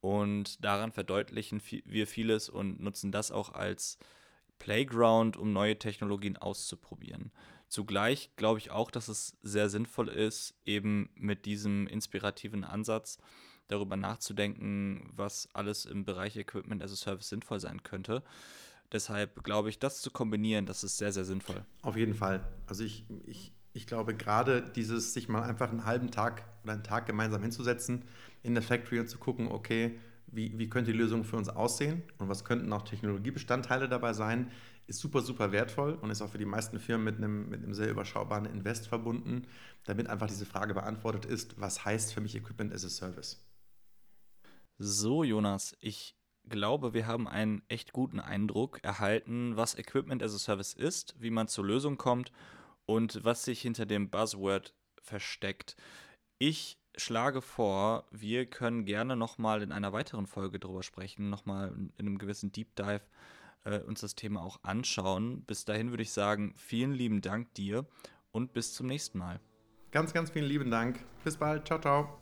Und 0.02 0.64
daran 0.66 0.92
verdeutlichen 0.92 1.62
wir 1.86 2.08
vieles 2.08 2.50
und 2.50 2.80
nutzen 2.80 3.12
das 3.12 3.32
auch 3.32 3.54
als 3.54 4.00
Playground, 4.64 5.36
um 5.36 5.52
neue 5.52 5.78
Technologien 5.78 6.38
auszuprobieren. 6.38 7.34
Zugleich 7.68 8.34
glaube 8.38 8.60
ich 8.60 8.72
auch, 8.72 8.92
dass 8.92 9.10
es 9.10 9.36
sehr 9.42 9.68
sinnvoll 9.68 10.08
ist, 10.08 10.56
eben 10.64 11.10
mit 11.16 11.46
diesem 11.46 11.86
inspirativen 11.86 12.64
Ansatz 12.64 13.18
darüber 13.68 13.98
nachzudenken, 13.98 15.12
was 15.14 15.50
alles 15.52 15.84
im 15.84 16.06
Bereich 16.06 16.38
Equipment 16.38 16.82
as 16.82 16.94
a 16.94 16.96
Service 16.96 17.28
sinnvoll 17.28 17.60
sein 17.60 17.84
könnte. 17.84 18.24
Deshalb 18.94 19.44
glaube 19.44 19.68
ich, 19.68 19.80
das 19.80 20.00
zu 20.00 20.12
kombinieren, 20.12 20.66
das 20.66 20.86
ist 20.86 20.98
sehr, 20.98 21.12
sehr 21.12 21.26
sinnvoll. 21.26 21.66
Auf 21.82 21.98
jeden 21.98 22.14
Fall. 22.14 22.48
Also 22.66 22.86
ich, 22.86 23.06
ich, 23.26 23.52
ich 23.74 23.86
glaube, 23.86 24.16
gerade 24.16 24.62
dieses, 24.62 25.14
sich 25.14 25.28
mal 25.28 25.44
einfach 25.44 25.72
einen 25.72 25.84
halben 25.84 26.10
Tag 26.10 26.46
oder 26.64 26.72
einen 26.72 26.84
Tag 26.84 27.06
gemeinsam 27.06 27.42
hinzusetzen, 27.42 28.06
in 28.44 28.54
der 28.54 28.64
Factory 28.64 29.02
und 29.02 29.10
zu 29.10 29.18
gucken, 29.18 29.50
okay, 29.50 30.00
wie, 30.36 30.58
wie 30.58 30.70
könnte 30.70 30.92
die 30.92 30.98
Lösung 30.98 31.24
für 31.24 31.38
uns 31.38 31.50
aussehen 31.50 32.04
und 32.18 32.30
was 32.30 32.44
könnten 32.44 32.72
auch 32.74 32.84
Technologiebestandteile 32.84 33.88
dabei 33.88 34.14
sein, 34.14 34.52
ist 34.88 35.00
super, 35.00 35.22
super 35.22 35.52
wertvoll 35.52 35.94
und 35.94 36.10
ist 36.10 36.22
auch 36.22 36.30
für 36.30 36.38
die 36.38 36.46
meisten 36.46 36.80
Firmen 36.80 37.06
mit 37.06 37.18
einem, 37.18 37.50
mit 37.50 37.64
einem 37.64 37.74
sehr 37.74 37.90
überschaubaren 37.90 38.46
Invest 38.46 38.88
verbunden, 38.88 39.48
damit 39.86 40.08
einfach 40.08 40.28
diese 40.28 40.46
Frage 40.46 40.74
beantwortet 40.74 41.26
ist, 41.26 41.60
was 41.60 41.86
heißt 41.86 42.14
für 42.14 42.22
mich 42.22 42.36
Equipment 42.36 42.74
as 42.74 42.84
a 42.84 42.90
Service? 42.90 43.46
So, 44.78 45.24
Jonas, 45.24 45.78
ich 45.80 46.16
glaube, 46.50 46.94
wir 46.94 47.08
haben 47.08 47.28
einen 47.28 47.62
echt 47.70 47.94
guten 47.94 48.20
Eindruck 48.20 48.84
erhalten, 48.84 49.56
was 49.56 49.76
Equipment 49.76 50.22
as 50.22 50.36
a 50.36 50.40
Service 50.40 50.74
ist, 50.74 51.16
wie 51.20 51.30
man 51.30 51.48
zur 51.48 51.66
Lösung 51.66 51.98
kommt 51.98 52.32
und 52.86 53.24
was 53.24 53.46
sich 53.46 53.62
hinter 53.62 53.86
dem 53.86 54.10
Buzzword 54.10 54.74
versteckt. 55.02 55.78
Ich 56.40 56.78
schlage 56.96 57.42
vor, 57.42 58.06
wir 58.12 58.46
können 58.46 58.86
gerne 58.86 59.16
nochmal 59.16 59.62
in 59.62 59.72
einer 59.72 59.94
weiteren 59.94 60.28
Folge 60.28 60.60
drüber 60.60 60.84
sprechen, 60.84 61.30
nochmal 61.30 61.74
in 61.98 62.08
einem 62.08 62.18
gewissen 62.18 62.52
Deep 62.52 62.76
Dive 62.76 63.02
äh, 63.66 63.80
uns 63.80 64.02
das 64.02 64.16
Thema 64.16 64.44
auch 64.44 64.60
anschauen. 64.64 65.44
Bis 65.44 65.66
dahin 65.66 65.92
würde 65.92 66.04
ich 66.04 66.12
sagen, 66.12 66.54
vielen 66.58 66.94
lieben 66.94 67.22
Dank 67.22 67.54
dir 67.56 67.86
und 68.32 68.54
bis 68.54 68.74
zum 68.74 68.88
nächsten 68.88 69.18
Mal. 69.18 69.40
Ganz, 69.92 70.14
ganz 70.14 70.32
vielen 70.32 70.46
lieben 70.46 70.72
Dank. 70.72 71.00
Bis 71.24 71.38
bald. 71.38 71.68
Ciao, 71.68 71.80
ciao. 71.80 72.20